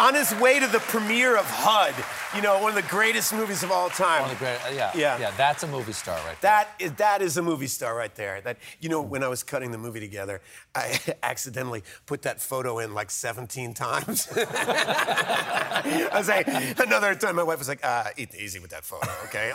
on 0.01 0.15
his 0.15 0.35
way 0.37 0.59
to 0.59 0.67
the 0.67 0.79
premiere 0.79 1.37
of 1.37 1.45
HUD, 1.45 1.95
you 2.35 2.41
know, 2.41 2.59
one 2.61 2.71
of 2.71 2.75
the 2.83 2.89
greatest 2.89 3.35
movies 3.35 3.63
of 3.63 3.71
all 3.71 3.91
time. 3.91 4.23
One 4.23 4.31
of 4.31 4.39
the 4.39 4.45
great, 4.45 4.57
uh, 4.67 4.71
yeah, 4.75 4.91
yeah, 4.95 5.19
yeah. 5.19 5.31
That's 5.37 5.63
a 5.63 5.67
movie 5.67 5.93
star 5.93 6.17
right 6.27 6.41
there. 6.41 6.51
That 6.51 6.69
is 6.79 6.93
that 6.95 7.21
is 7.23 7.37
a 7.37 7.43
movie 7.43 7.67
star 7.67 7.95
right 7.95 8.15
there. 8.15 8.41
That 8.41 8.57
you 8.81 8.89
know, 8.89 9.03
when 9.03 9.23
I 9.23 9.29
was 9.29 9.43
cutting 9.43 9.73
the 9.73 9.79
movie 9.79 10.01
together, 10.01 10.41
I 10.75 10.99
accidentally 11.23 11.83
put 12.07 12.23
that 12.23 12.41
photo 12.41 12.79
in 12.79 12.95
like 12.95 13.11
17 13.11 13.75
times. 13.75 14.29
I 14.37 16.09
was 16.15 16.29
like, 16.29 16.49
another 16.79 17.15
time, 17.15 17.37
my 17.37 17.43
wife 17.43 17.59
was 17.59 17.69
like, 17.69 17.85
uh, 17.85 18.05
"Easy 18.17 18.59
with 18.59 18.71
that 18.71 18.85
photo, 18.85 19.11
okay?" 19.27 19.53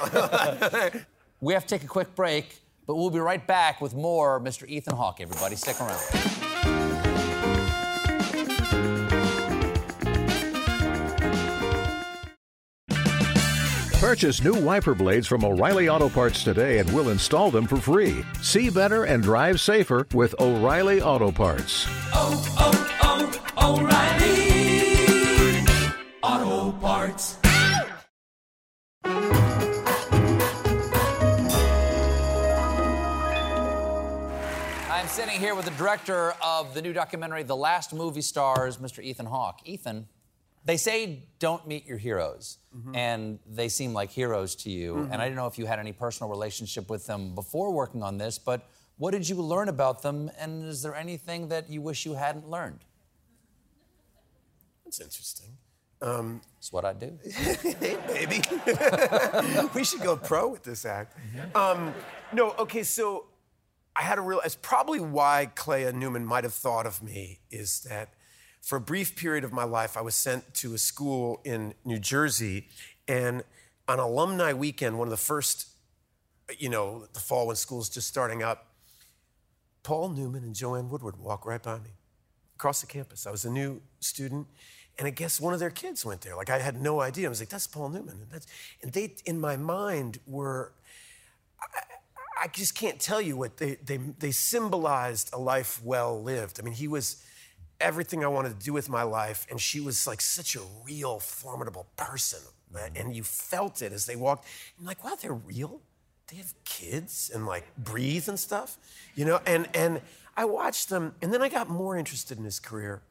we 1.41 1.53
have 1.53 1.63
to 1.63 1.75
take 1.75 1.83
a 1.83 1.87
quick 1.87 2.13
break, 2.13 2.61
but 2.85 2.95
we'll 2.95 3.09
be 3.09 3.19
right 3.19 3.45
back 3.45 3.81
with 3.81 3.95
more 3.95 4.39
Mr. 4.39 4.67
Ethan 4.69 4.95
Hawke. 4.95 5.21
Everybody, 5.21 5.55
stick 5.55 5.81
around. 5.81 6.44
Purchase 14.05 14.43
new 14.43 14.53
wiper 14.53 14.93
blades 14.93 15.25
from 15.25 15.43
O'Reilly 15.43 15.89
Auto 15.89 16.09
Parts 16.09 16.43
today 16.43 16.77
and 16.77 16.93
we'll 16.93 17.09
install 17.09 17.49
them 17.49 17.65
for 17.65 17.77
free. 17.77 18.23
See 18.39 18.69
better 18.69 19.05
and 19.05 19.23
drive 19.23 19.59
safer 19.59 20.05
with 20.13 20.35
O'Reilly 20.39 21.01
Auto 21.01 21.31
Parts. 21.31 21.87
Oh, 22.13 22.45
oh, 22.59 23.39
oh, 23.57 23.79
O'Reilly 23.81 25.65
Auto 26.21 26.71
Parts. 26.77 27.39
I'm 34.87 35.07
sitting 35.07 35.39
here 35.39 35.55
with 35.55 35.65
the 35.65 35.73
director 35.79 36.35
of 36.43 36.75
the 36.75 36.81
new 36.83 36.93
documentary, 36.93 37.41
The 37.41 37.55
Last 37.55 37.91
Movie 37.91 38.21
Stars, 38.21 38.77
Mr. 38.77 39.03
Ethan 39.03 39.25
Hawke. 39.25 39.61
Ethan, 39.65 40.05
they 40.65 40.77
say 40.77 41.23
don't 41.39 41.67
meet 41.67 41.85
your 41.85 41.97
heroes, 41.97 42.57
mm-hmm. 42.75 42.95
and 42.95 43.39
they 43.47 43.69
seem 43.69 43.93
like 43.93 44.09
heroes 44.09 44.55
to 44.55 44.71
you. 44.71 44.95
Mm-hmm. 44.95 45.13
And 45.13 45.21
I 45.21 45.27
don't 45.27 45.35
know 45.35 45.47
if 45.47 45.57
you 45.59 45.67
had 45.67 45.79
any 45.79 45.93
personal 45.93 46.29
relationship 46.29 46.89
with 46.89 47.05
them 47.05 47.35
before 47.35 47.71
working 47.71 48.01
on 48.01 48.17
this, 48.17 48.39
but 48.39 48.67
what 48.97 49.11
did 49.11 49.29
you 49.29 49.35
learn 49.35 49.69
about 49.69 50.01
them, 50.01 50.31
and 50.39 50.63
is 50.63 50.81
there 50.81 50.95
anything 50.95 51.49
that 51.49 51.69
you 51.69 51.81
wish 51.81 52.05
you 52.05 52.15
hadn't 52.15 52.49
learned? 52.49 52.79
That's 54.85 55.01
interesting. 55.01 55.57
Um, 56.01 56.41
That's 56.55 56.71
what 56.71 56.85
I 56.85 56.93
do. 56.93 57.17
hey, 57.31 57.97
baby. 58.07 58.41
we 59.75 59.83
should 59.83 60.01
go 60.01 60.15
pro 60.17 60.47
with 60.47 60.63
this 60.63 60.85
act. 60.85 61.17
Mm-hmm. 61.17 61.57
Um, 61.57 61.93
no, 62.33 62.51
okay, 62.59 62.83
so 62.83 63.25
I 63.95 64.03
had 64.03 64.17
a 64.17 64.21
real. 64.21 64.41
It's 64.43 64.55
probably 64.55 64.99
why 64.99 65.51
Clea 65.55 65.91
Newman 65.93 66.25
might 66.25 66.43
have 66.43 66.53
thought 66.53 66.85
of 66.85 67.01
me 67.01 67.39
is 67.49 67.81
that 67.89 68.09
for 68.65 68.77
a 68.77 68.81
brief 68.81 69.15
period 69.15 69.43
of 69.43 69.53
my 69.53 69.63
life, 69.63 69.95
I 69.95 70.01
was 70.01 70.15
sent 70.15 70.55
to 70.55 70.73
a 70.73 70.79
school 70.79 71.39
in 71.45 71.75
New 71.85 71.99
Jersey, 71.99 72.67
and 73.07 73.43
on 73.87 73.99
alumni 73.99 74.53
weekend, 74.53 74.97
one 74.97 75.07
of 75.07 75.11
the 75.11 75.17
first, 75.17 75.67
you 76.57 76.67
know, 76.67 77.05
the 77.13 77.19
fall 77.19 77.45
when 77.45 77.57
school's 77.57 77.89
just 77.89 78.07
starting 78.07 78.41
up, 78.41 78.65
Paul 79.83 80.09
Newman 80.09 80.43
and 80.43 80.55
Joanne 80.55 80.89
Woodward 80.89 81.19
walk 81.19 81.45
right 81.45 81.61
by 81.61 81.77
me 81.77 81.91
across 82.55 82.81
the 82.81 82.87
campus. 82.87 83.27
I 83.27 83.31
was 83.31 83.45
a 83.45 83.51
new 83.51 83.83
student, 83.99 84.47
and 84.97 85.07
I 85.07 85.11
guess 85.11 85.39
one 85.39 85.53
of 85.53 85.59
their 85.59 85.69
kids 85.69 86.03
went 86.03 86.21
there. 86.21 86.35
Like 86.35 86.49
I 86.49 86.57
had 86.57 86.81
no 86.81 87.01
idea. 87.01 87.27
I 87.27 87.29
was 87.29 87.39
like, 87.39 87.49
"That's 87.49 87.67
Paul 87.67 87.89
Newman," 87.89 88.17
and, 88.19 88.31
that's, 88.31 88.47
and 88.81 88.91
they, 88.91 89.13
in 89.25 89.39
my 89.39 89.57
mind, 89.57 90.17
were. 90.25 90.73
I, 91.61 92.45
I 92.45 92.47
just 92.47 92.73
can't 92.73 92.99
tell 92.99 93.21
you 93.21 93.37
what 93.37 93.57
they, 93.57 93.75
they 93.75 93.97
they 93.97 94.31
symbolized 94.31 95.29
a 95.33 95.37
life 95.37 95.83
well 95.83 96.19
lived. 96.19 96.59
I 96.59 96.63
mean, 96.63 96.73
he 96.73 96.87
was 96.87 97.23
everything 97.79 98.23
I 98.23 98.27
wanted 98.27 98.59
to 98.59 98.65
do 98.65 98.73
with 98.73 98.89
my 98.89 99.03
life, 99.03 99.45
and 99.49 99.59
she 99.59 99.79
was 99.79 100.07
like 100.07 100.21
such 100.21 100.55
a 100.55 100.61
real, 100.83 101.19
formidable 101.19 101.87
person, 101.95 102.39
mm-hmm. 102.73 102.95
and 102.95 103.15
you 103.15 103.23
felt 103.23 103.81
it 103.81 103.91
as 103.91 104.05
they 104.05 104.15
walked. 104.15 104.47
You're 104.77 104.87
like, 104.87 105.03
wow, 105.03 105.17
they're 105.19 105.33
real. 105.33 105.81
They 106.27 106.37
have 106.37 106.53
kids 106.63 107.29
and 107.33 107.45
like 107.45 107.65
breathe 107.77 108.27
and 108.27 108.39
stuff, 108.39 108.77
you 109.15 109.25
know. 109.25 109.39
And 109.45 109.67
and 109.73 110.01
I 110.35 110.45
watched 110.45 110.89
them, 110.89 111.15
and 111.21 111.33
then 111.33 111.41
I 111.41 111.49
got 111.49 111.69
more 111.69 111.97
interested 111.97 112.37
in 112.37 112.43
his 112.43 112.59
career 112.59 113.01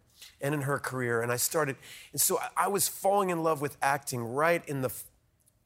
and 0.40 0.54
in 0.54 0.62
her 0.62 0.78
career, 0.78 1.22
and 1.22 1.30
I 1.30 1.36
started. 1.36 1.76
And 2.12 2.20
so 2.20 2.38
I, 2.38 2.64
I 2.64 2.68
was 2.68 2.88
falling 2.88 3.30
in 3.30 3.42
love 3.42 3.60
with 3.60 3.76
acting 3.80 4.22
right 4.22 4.66
in 4.68 4.82
the 4.82 4.92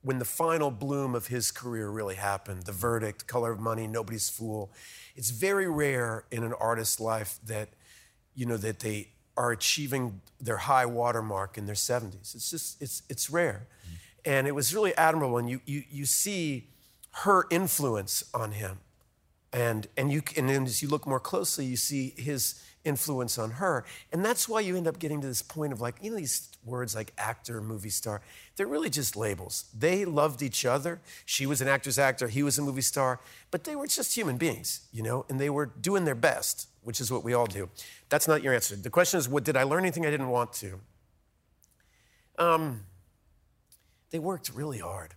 when 0.03 0.19
the 0.19 0.25
final 0.25 0.71
bloom 0.71 1.15
of 1.15 1.27
his 1.27 1.51
career 1.51 1.91
really 1.91 2.15
happened. 2.15 2.65
The 2.65 2.73
verdict, 2.73 3.27
Color 3.27 3.53
of 3.53 3.61
Money, 3.61 3.87
Nobody's 3.87 4.29
Fool. 4.29 4.71
It's 5.17 5.31
very 5.31 5.69
rare 5.69 6.25
in 6.31 6.45
an 6.45 6.53
artist's 6.55 7.01
life 7.01 7.39
that 7.47 7.69
you 8.38 8.46
know 8.46 8.57
that 8.57 8.79
they 8.79 9.09
are 9.37 9.51
achieving 9.51 10.20
their 10.40 10.59
high 10.59 10.87
watermark 10.87 11.59
in 11.59 11.66
their 11.66 11.74
70s. 11.74 12.37
It's 12.37 12.51
just 12.51 12.81
it's 12.81 13.03
it's 13.09 13.29
rare, 13.29 13.66
mm-hmm. 13.85 14.31
and 14.31 14.46
it 14.46 14.55
was 14.55 14.72
really 14.72 14.96
admirable. 14.96 15.38
And 15.38 15.51
you 15.51 15.61
you 15.66 15.83
you 15.90 16.07
see 16.07 16.68
her 17.24 17.46
influence 17.51 18.22
on 18.33 18.53
him, 18.53 18.79
and 19.53 19.88
and 19.96 20.12
you 20.12 20.22
and 20.37 20.48
then 20.48 20.64
as 20.66 20.83
you 20.83 20.88
look 20.88 21.05
more 21.05 21.18
closely, 21.18 21.64
you 21.64 21.77
see 21.77 22.14
his 22.16 22.62
influence 22.85 23.38
on 23.38 23.51
her, 23.53 23.85
and 24.12 24.24
that's 24.24 24.48
why 24.48 24.61
you 24.61 24.77
end 24.77 24.87
up 24.87 25.01
getting 25.01 25.20
to 25.20 25.27
this 25.27 25.42
point 25.42 25.72
of 25.72 25.81
like 25.81 25.96
you 26.01 26.12
know 26.12 26.16
these 26.16 26.48
words 26.64 26.94
like 26.94 27.12
actor, 27.18 27.61
movie 27.61 27.90
star. 27.90 28.22
They're 28.55 28.68
really 28.68 28.90
just 28.90 29.16
labels. 29.16 29.64
They 29.77 30.05
loved 30.05 30.42
each 30.42 30.64
other. 30.64 31.01
She 31.24 31.44
was 31.44 31.61
an 31.61 31.66
actor's 31.66 31.98
actor. 31.98 32.29
He 32.29 32.44
was 32.44 32.57
a 32.57 32.62
movie 32.62 32.83
star, 32.83 33.18
but 33.51 33.64
they 33.64 33.74
were 33.74 33.88
just 33.88 34.14
human 34.14 34.37
beings, 34.37 34.83
you 34.92 35.03
know, 35.03 35.27
and 35.29 35.40
they 35.40 35.51
were 35.51 35.66
doing 35.66 36.05
their 36.05 36.14
best, 36.14 36.68
which 36.88 37.03
is 37.03 37.12
what 37.12 37.22
we 37.22 37.35
all 37.35 37.44
do. 37.44 37.68
That's 38.09 38.27
not 38.27 38.42
your 38.42 38.55
answer. 38.55 38.74
The 38.74 38.88
question 38.88 39.18
is, 39.18 39.29
what 39.29 39.44
did 39.44 39.59
I 39.59 39.64
learn 39.64 39.81
anything 39.81 40.07
I 40.07 40.11
didn't 40.11 40.31
want 40.31 40.55
to? 40.55 40.81
Um, 42.38 42.87
they 44.11 44.18
worked 44.18 44.48
really 44.55 44.79
hard. 44.79 45.12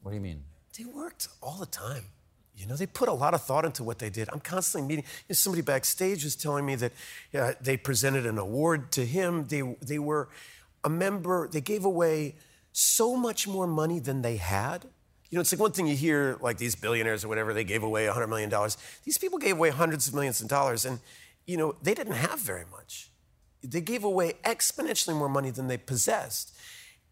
What 0.00 0.12
do 0.12 0.14
you 0.14 0.22
mean? 0.22 0.44
They 0.78 0.86
worked 0.86 1.28
all 1.42 1.58
the 1.58 1.66
time. 1.66 2.04
You 2.56 2.64
know, 2.64 2.76
they 2.76 2.86
put 2.86 3.10
a 3.10 3.12
lot 3.12 3.34
of 3.34 3.42
thought 3.42 3.66
into 3.66 3.84
what 3.84 3.98
they 3.98 4.08
did. 4.08 4.30
I'm 4.32 4.40
constantly 4.40 4.88
meeting. 4.88 5.04
You 5.04 5.32
know, 5.32 5.34
somebody 5.34 5.60
backstage 5.60 6.24
was 6.24 6.34
telling 6.34 6.64
me 6.64 6.76
that 6.76 6.92
uh, 7.34 7.52
they 7.60 7.76
presented 7.76 8.24
an 8.24 8.38
award 8.38 8.90
to 8.92 9.04
him. 9.04 9.48
They 9.48 9.60
they 9.82 9.98
were 9.98 10.30
a 10.82 10.88
member. 10.88 11.46
They 11.46 11.60
gave 11.60 11.84
away 11.84 12.36
so 12.72 13.16
much 13.16 13.46
more 13.46 13.66
money 13.66 13.98
than 13.98 14.22
they 14.22 14.36
had. 14.36 14.86
You 15.30 15.36
know, 15.36 15.40
it's 15.40 15.52
like 15.52 15.60
one 15.60 15.72
thing 15.72 15.86
you 15.86 15.96
hear, 15.96 16.38
like 16.40 16.58
these 16.58 16.74
billionaires 16.74 17.24
or 17.24 17.28
whatever, 17.28 17.52
they 17.52 17.64
gave 17.64 17.82
away 17.82 18.06
$100 18.06 18.28
million. 18.28 18.50
These 19.04 19.18
people 19.18 19.38
gave 19.38 19.56
away 19.56 19.70
hundreds 19.70 20.08
of 20.08 20.14
millions 20.14 20.40
of 20.40 20.48
dollars, 20.48 20.84
and, 20.84 21.00
you 21.46 21.56
know, 21.56 21.74
they 21.82 21.94
didn't 21.94 22.14
have 22.14 22.40
very 22.40 22.64
much. 22.70 23.10
They 23.62 23.80
gave 23.80 24.04
away 24.04 24.34
exponentially 24.44 25.14
more 25.14 25.28
money 25.28 25.50
than 25.50 25.68
they 25.68 25.76
possessed 25.76 26.54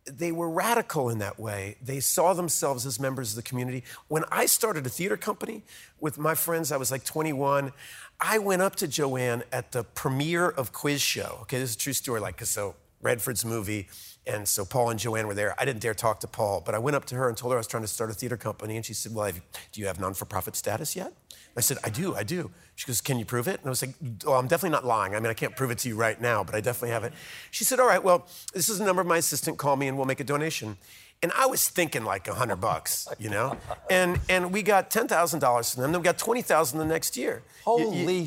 they 0.07 0.31
were 0.33 0.49
radical 0.49 1.09
in 1.09 1.19
that 1.19 1.39
way. 1.39 1.77
They 1.83 2.01
saw 2.01 2.33
themselves 2.33 2.87
as 2.87 3.01
members 3.01 3.31
of 3.31 3.37
the 3.37 3.43
community. 3.43 3.83
When 4.09 4.25
I 4.31 4.47
started 4.47 4.87
a 4.87 4.89
theater 4.89 5.17
company 5.17 5.63
with 6.01 6.19
my 6.19 6.35
friends, 6.35 6.71
I 6.73 6.77
was 6.77 6.91
like 6.91 7.05
21. 7.05 7.73
I 8.21 8.39
went 8.39 8.63
up 8.63 8.77
to 8.77 8.89
Joanne 8.89 9.43
at 9.53 9.73
the 9.73 9.85
premiere 9.85 10.49
of 10.49 10.73
Quiz 10.73 11.01
Show. 11.01 11.39
Okay, 11.43 11.59
this 11.59 11.71
is 11.71 11.77
a 11.77 11.79
true 11.79 11.93
story. 11.93 12.21
Like, 12.21 12.41
so 12.45 12.77
Redford's 13.07 13.45
movie, 13.45 13.89
and 14.27 14.49
so 14.49 14.65
Paul 14.65 14.91
and 14.91 14.99
Joanne 14.99 15.27
were 15.29 15.35
there. 15.35 15.55
I 15.61 15.65
didn't 15.65 15.81
dare 15.81 15.95
talk 15.95 16.19
to 16.21 16.27
Paul, 16.27 16.61
but 16.67 16.75
I 16.75 16.79
went 16.79 16.97
up 16.97 17.05
to 17.07 17.15
her 17.15 17.29
and 17.29 17.37
told 17.37 17.53
her 17.53 17.57
I 17.59 17.61
was 17.61 17.69
trying 17.69 17.85
to 17.85 17.89
start 17.89 18.11
a 18.11 18.15
theater 18.15 18.37
company, 18.37 18.75
and 18.77 18.85
she 18.85 18.95
said, 18.95 19.15
"Well, 19.15 19.31
do 19.73 19.81
you 19.81 19.87
have 19.87 20.01
non-for-profit 20.01 20.57
status 20.57 20.97
yet?" 20.97 21.13
I 21.57 21.61
said, 21.61 21.79
"I 21.85 21.89
do, 21.91 22.15
I 22.17 22.25
do." 22.25 22.51
She 22.75 22.87
goes, 22.87 23.01
"Can 23.01 23.19
you 23.19 23.25
prove 23.25 23.47
it?" 23.49 23.59
And 23.61 23.67
I 23.67 23.71
was 23.71 23.81
like, 23.83 23.95
"Oh, 24.27 24.35
I'm 24.35 24.49
definitely 24.49 24.71
not 24.79 24.85
lying. 24.85 25.15
I 25.15 25.21
mean, 25.21 25.31
I 25.31 25.35
can't 25.35 25.55
prove 25.57 25.71
it 25.71 25.79
to 25.79 25.89
you 25.89 25.97
right 25.97 26.21
now, 26.21 26.43
but 26.45 26.55
I 26.57 26.61
definitely 26.61 26.91
have 26.91 27.05
it." 27.05 27.13
She 27.53 27.63
said, 27.65 27.79
"All 27.81 27.87
right, 27.87 28.03
well, 28.03 28.27
this 28.53 28.69
is 28.69 28.79
the 28.81 28.85
number 28.85 29.01
of 29.01 29.07
my 29.09 29.19
assistant. 29.19 29.57
Call 29.59 29.77
me, 29.77 29.87
and 29.89 29.97
we'll 29.97 30.07
make 30.07 30.21
a 30.21 30.25
donation." 30.25 30.77
And 31.23 31.33
I 31.35 31.47
was 31.47 31.67
thinking 31.69 32.05
like 32.05 32.29
a 32.29 32.35
hundred 32.35 32.57
bucks, 32.61 33.09
you 33.19 33.31
know, 33.31 33.57
and 33.89 34.21
and 34.29 34.53
we 34.53 34.63
got 34.63 34.91
ten 34.91 35.07
thousand 35.09 35.39
dollars 35.41 35.73
from 35.73 35.83
them. 35.83 35.93
Then 35.93 36.01
we 36.03 36.05
got 36.05 36.19
twenty 36.19 36.43
thousand 36.43 36.79
the 36.79 36.85
next 36.85 37.17
year. 37.17 37.43
You- 37.67 37.79
you- 37.79 37.85
Holy. 38.05 38.27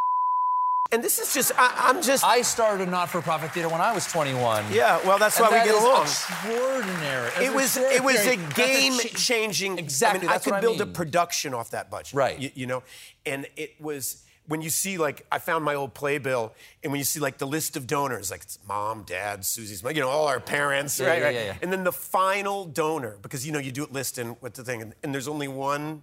And 0.92 1.04
this 1.04 1.20
is 1.20 1.34
just, 1.34 1.52
I, 1.58 1.90
I'm 1.90 2.02
just. 2.02 2.24
I 2.24 2.42
started 2.42 2.88
a 2.88 2.92
not-for-profit 2.92 3.52
theater 3.52 3.70
when 3.70 3.82
I 3.82 3.94
was 3.94 4.08
21. 4.08 4.66
yeah, 4.72 5.00
well, 5.06 5.18
that's 5.20 5.38
And 5.40 5.48
why 5.48 5.60
we 5.60 5.66
get 5.66 5.76
along. 5.82 6.02
Extraordinary. 6.04 7.46
It 7.46 7.54
was 7.54 7.78
it 7.78 8.04
was 8.04 8.26
a 8.26 8.36
game-changing. 8.56 9.78
Exactly, 9.78 10.28
I, 10.28 10.32
mean, 10.32 10.36
I 10.36 10.40
could 10.40 10.52
what 10.52 10.58
I 10.58 10.62
build 10.62 10.82
a 10.82 10.86
production 10.86 11.54
off 11.54 11.72
that 11.72 11.90
budget. 11.92 12.14
Right. 12.14 12.40
You, 12.40 12.52
you 12.56 12.66
know, 12.66 12.84
and 13.26 13.46
it 13.56 13.80
was 13.80 14.24
when 14.48 14.62
you 14.64 14.70
see 14.72 14.98
like 14.98 15.26
I 15.32 15.38
found 15.38 15.64
my 15.64 15.76
old 15.76 15.94
playbill, 15.94 16.54
and 16.84 16.92
when 16.92 16.98
you 16.98 17.06
see 17.06 17.20
like 17.20 17.38
the 17.38 17.46
list 17.48 17.78
of 17.78 17.86
donors, 17.86 18.32
like 18.32 18.42
it's 18.42 18.58
mom, 18.68 19.04
dad, 19.04 19.46
Susie's, 19.46 19.84
mom, 19.84 19.94
you 19.94 20.02
know, 20.02 20.10
all 20.10 20.28
our 20.28 20.40
parents, 20.40 21.00
Yeah, 21.00 21.08
right? 21.08 21.20
yeah, 21.20 21.26
right? 21.26 21.36
yeah. 21.36 21.56
And 21.62 21.72
then 21.72 21.84
the 21.84 21.92
final 21.92 22.66
donor, 22.66 23.18
because 23.22 23.46
you 23.46 23.52
know 23.52 23.60
you 23.60 23.72
do 23.72 23.84
it 23.84 23.94
listing 23.94 24.38
with 24.42 24.56
the 24.56 24.64
thing, 24.64 24.82
and, 24.82 24.96
and 25.04 25.14
there's 25.14 25.28
only 25.28 25.48
one, 25.48 26.02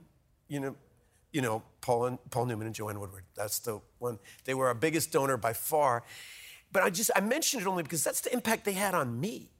you 0.48 0.60
know. 0.60 0.76
You 1.36 1.42
know, 1.42 1.62
Paul 1.82 2.06
and 2.06 2.18
Paul 2.30 2.46
Newman 2.46 2.66
and 2.66 2.74
Joanne 2.74 2.98
Woodward. 2.98 3.24
That's 3.34 3.58
the 3.58 3.82
one. 3.98 4.18
They 4.46 4.54
were 4.54 4.68
our 4.68 4.74
biggest 4.74 5.12
donor 5.12 5.36
by 5.36 5.52
far. 5.52 6.02
But 6.72 6.82
I 6.82 6.88
just 6.88 7.10
I 7.14 7.20
mentioned 7.20 7.60
it 7.60 7.68
only 7.68 7.82
because 7.82 8.02
that's 8.02 8.22
the 8.22 8.32
impact 8.32 8.64
they 8.64 8.72
had 8.72 8.94
on 8.94 9.20
me 9.20 9.50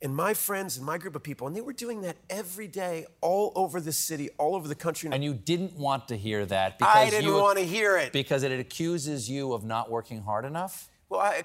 and 0.00 0.14
my 0.14 0.32
friends 0.32 0.76
and 0.76 0.86
my 0.86 0.96
group 0.96 1.16
of 1.16 1.24
people. 1.24 1.48
And 1.48 1.56
they 1.56 1.60
were 1.60 1.72
doing 1.72 2.02
that 2.02 2.18
every 2.30 2.68
day, 2.68 3.06
all 3.20 3.50
over 3.56 3.80
the 3.80 3.90
city, 3.90 4.30
all 4.38 4.54
over 4.54 4.68
the 4.68 4.76
country. 4.76 5.10
And 5.12 5.24
you 5.24 5.34
didn't 5.34 5.74
want 5.76 6.06
to 6.06 6.16
hear 6.16 6.46
that 6.46 6.78
because 6.78 6.94
I 6.96 7.10
didn't 7.10 7.24
you- 7.24 7.34
want 7.34 7.58
to 7.58 7.64
hear 7.66 7.98
it. 7.98 8.12
because 8.12 8.44
it 8.44 8.52
accuses 8.52 9.28
you 9.28 9.54
of 9.54 9.64
not 9.64 9.90
working 9.90 10.22
hard 10.22 10.44
enough. 10.44 10.88
well, 11.08 11.18
I, 11.20 11.42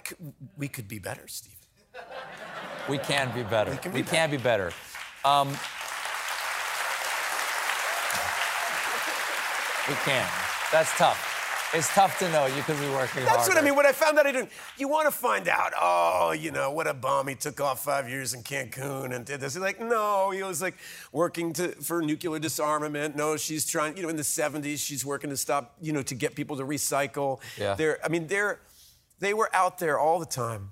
we 0.56 0.68
could 0.68 0.88
be 0.88 1.00
better, 1.00 1.28
Steve. 1.28 1.58
We 2.88 3.00
can 3.00 3.34
be 3.34 3.42
better. 3.42 3.72
We 3.72 3.78
can 3.78 3.92
be 3.92 4.04
be, 4.04 4.08
can 4.08 4.30
be 4.30 4.38
better. 4.38 4.72
Um, 5.26 5.50
we 9.90 9.96
can't. 9.96 10.30
That's 10.72 10.96
tough. 10.98 11.26
It's 11.74 11.94
tough 11.94 12.18
to 12.20 12.32
know 12.32 12.48
you 12.48 12.64
could 12.64 12.80
be 12.80 12.90
working 12.90 13.24
That's 13.26 13.48
what 13.48 13.58
I 13.58 13.62
mean. 13.62 13.76
When 13.76 13.86
I 13.86 13.92
found 13.92 14.18
out 14.18 14.26
I 14.26 14.32
didn't, 14.32 14.50
you 14.78 14.88
want 14.88 15.06
to 15.06 15.12
find 15.12 15.48
out, 15.48 15.72
oh, 15.80 16.32
you 16.32 16.52
know, 16.52 16.72
what 16.72 16.88
a 16.88 16.94
bomb. 16.96 17.28
He 17.28 17.36
took 17.36 17.62
off 17.62 17.84
five 17.84 18.10
years 18.10 18.34
in 18.34 18.42
Cancun 18.42 19.16
and 19.16 19.24
did 19.24 19.40
this. 19.40 19.54
You're 19.54 19.64
like, 19.64 19.80
no, 19.80 20.32
he 20.32 20.42
was 20.42 20.64
like 20.64 20.76
working 21.12 21.54
to, 21.54 21.70
for 21.82 22.02
nuclear 22.02 22.40
disarmament. 22.40 23.16
No, 23.16 23.38
she's 23.38 23.68
trying, 23.68 23.98
you 23.98 24.04
know, 24.04 24.10
in 24.10 24.16
the 24.16 24.24
70s, 24.24 24.80
she's 24.80 25.06
working 25.06 25.30
to 25.30 25.38
stop, 25.38 25.76
you 25.80 25.92
know, 25.92 26.02
to 26.04 26.16
get 26.16 26.34
people 26.34 26.58
to 26.58 26.64
recycle. 26.64 27.40
Yeah. 27.58 27.76
They're, 27.76 28.00
I 28.04 28.10
mean, 28.10 28.26
they're, 28.26 28.62
they 29.20 29.36
were 29.36 29.50
out 29.54 29.78
there 29.78 30.00
all 30.00 30.20
the 30.20 30.26
time. 30.26 30.72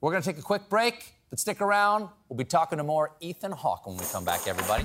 We're 0.00 0.12
going 0.12 0.22
to 0.22 0.28
take 0.28 0.38
a 0.38 0.44
quick 0.44 0.68
break, 0.68 1.14
but 1.30 1.40
stick 1.40 1.60
around. 1.60 2.08
We'll 2.28 2.36
be 2.36 2.44
talking 2.44 2.78
to 2.78 2.84
more 2.84 3.16
Ethan 3.20 3.52
Hawke 3.52 3.86
when 3.86 3.96
we 3.96 4.04
come 4.12 4.24
back, 4.24 4.46
everybody. 4.46 4.84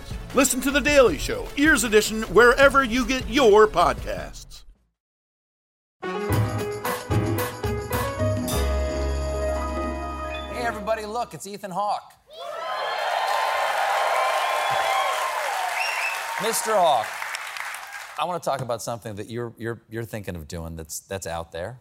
Listen 0.33 0.61
to 0.61 0.71
The 0.71 0.79
Daily 0.79 1.17
Show, 1.17 1.47
Ears 1.57 1.83
Edition, 1.83 2.21
wherever 2.33 2.83
you 2.83 3.05
get 3.05 3.27
your 3.29 3.67
podcasts. 3.67 4.63
Hey, 10.53 10.67
everybody, 10.67 11.05
look, 11.05 11.33
it's 11.33 11.47
Ethan 11.47 11.71
Hawke. 11.71 12.13
Mr. 16.39 16.73
Hawke, 16.75 17.07
I 18.19 18.25
want 18.25 18.41
to 18.41 18.49
talk 18.49 18.61
about 18.61 18.81
something 18.81 19.15
that 19.15 19.29
you're 19.29 19.53
you're 19.57 19.79
you're 19.89 20.03
thinking 20.03 20.35
of 20.35 20.47
doing 20.47 20.75
that's 20.75 20.99
that's 21.01 21.27
out 21.27 21.51
there. 21.51 21.79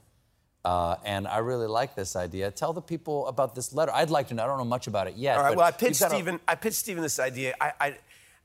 Uh, 0.62 0.96
and 1.04 1.26
I 1.26 1.38
really 1.38 1.66
like 1.66 1.94
this 1.94 2.14
idea. 2.14 2.50
Tell 2.50 2.74
the 2.74 2.82
people 2.82 3.26
about 3.26 3.54
this 3.54 3.72
letter. 3.72 3.92
I'd 3.94 4.10
like 4.10 4.28
to 4.28 4.34
know. 4.34 4.44
I 4.44 4.46
don't 4.46 4.58
know 4.58 4.64
much 4.66 4.86
about 4.86 5.06
it 5.08 5.16
yet. 5.16 5.38
All 5.38 5.42
right. 5.42 5.48
but 5.50 5.56
Well, 5.56 5.66
I 5.66 5.70
pitched 5.70 6.00
got 6.00 6.12
a- 6.12 6.14
Stephen. 6.14 6.38
I 6.46 6.54
pitched 6.54 6.76
Stephen 6.76 7.02
this 7.02 7.18
idea. 7.18 7.54
I, 7.58 7.72
I, 7.80 7.98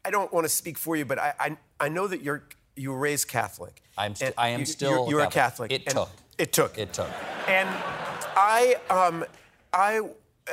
I 0.05 0.11
don't 0.11 0.31
want 0.31 0.45
to 0.45 0.49
speak 0.49 0.77
for 0.77 0.95
you, 0.95 1.03
but 1.05 1.17
I, 1.19 1.33
I, 1.39 1.57
I 1.79 1.89
know 1.89 2.07
that 2.07 2.21
you're 2.21 2.43
you 2.75 2.91
were 2.91 2.99
raised 2.99 3.27
Catholic. 3.27 3.81
I'm 3.97 4.13
st- 4.15 4.33
I 4.37 4.49
am 4.49 4.59
you- 4.61 4.65
still 4.65 4.91
You're, 4.91 5.09
you're 5.09 5.21
a 5.21 5.27
Catholic. 5.29 5.71
It 5.71 5.87
took. 5.87 6.09
It 6.37 6.51
took. 6.53 6.77
It 6.77 6.93
took. 6.93 7.09
And 7.47 7.69
I, 8.37 8.75
um, 8.89 9.23
I 9.73 10.01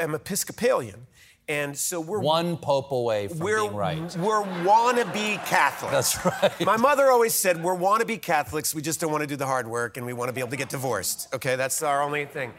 am 0.01 0.15
Episcopalian, 0.15 1.07
and 1.49 1.77
so 1.77 2.01
we're 2.01 2.21
One 2.21 2.57
pope 2.57 2.93
away 2.93 3.27
from 3.29 3.41
we're 3.41 3.61
being 3.63 3.75
right. 3.75 4.17
we're 4.19 4.43
wannabe 4.65 5.45
Catholics. 5.47 6.17
That's 6.17 6.43
right. 6.43 6.65
My 6.67 6.77
mother 6.77 7.11
always 7.11 7.35
said 7.35 7.63
we're 7.63 7.77
wannabe 7.77 8.23
Catholics. 8.23 8.75
We 8.75 8.81
just 8.83 9.01
don't 9.01 9.11
want 9.11 9.23
to 9.23 9.27
do 9.27 9.37
the 9.37 9.47
hard 9.47 9.67
work, 9.67 9.97
and 9.97 10.07
we 10.07 10.13
want 10.13 10.29
to 10.29 10.33
be 10.33 10.41
able 10.41 10.51
to 10.51 10.57
get 10.57 10.69
divorced. 10.71 11.35
Okay, 11.35 11.57
that's 11.57 11.83
our 11.83 12.03
only 12.03 12.25
thing. 12.25 12.53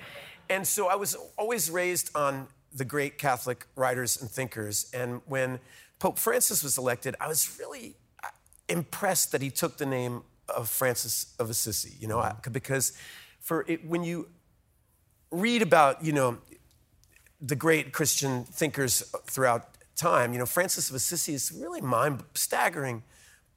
And 0.50 0.68
so 0.68 0.90
I 0.90 0.96
was 0.96 1.16
always 1.38 1.72
raised 1.72 2.16
on 2.16 2.48
the 2.76 2.84
great 2.86 3.18
Catholic 3.18 3.66
writers 3.76 4.22
and 4.22 4.30
thinkers. 4.30 4.92
And 4.94 5.22
when 5.26 5.60
Pope 6.00 6.20
Francis 6.20 6.64
was 6.64 6.78
elected, 6.78 7.16
I 7.20 7.28
was 7.28 7.58
really 7.60 7.96
uh, 8.24 8.28
impressed 8.68 9.32
that 9.32 9.42
he 9.42 9.50
took 9.50 9.78
the 9.78 9.86
name 9.86 10.24
of 10.50 10.70
Francis 10.70 11.34
of 11.40 11.50
Assisi. 11.50 11.94
You 12.00 12.08
know, 12.08 12.20
I- 12.20 12.36
because 12.52 12.94
for 13.40 13.66
it, 13.68 13.86
when 13.88 14.04
you 14.04 14.28
read 15.32 15.62
about, 15.62 16.04
you 16.04 16.14
know, 16.14 16.38
the 17.42 17.56
great 17.56 17.92
Christian 17.92 18.46
thinkers 18.46 19.04
throughout 19.26 19.70
time. 19.96 20.34
You 20.34 20.40
know, 20.40 20.46
Francis 20.46 20.90
of 20.90 20.96
Assisi 20.96 21.34
is 21.34 21.52
a 21.52 21.62
really 21.62 21.82
mind 21.82 22.24
staggering 22.34 23.04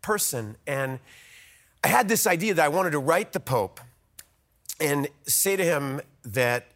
person. 0.03 0.57
And 0.67 0.99
I 1.85 1.89
had 1.89 2.09
this 2.09 2.27
idea 2.27 2.55
that 2.55 2.65
I 2.65 2.69
wanted 2.69 2.91
to 2.91 2.99
write 2.99 3.33
the 3.33 3.41
Pope 3.41 3.81
and 4.81 5.09
say 5.27 5.57
to 5.57 5.65
him 5.65 6.01
that 6.25 6.67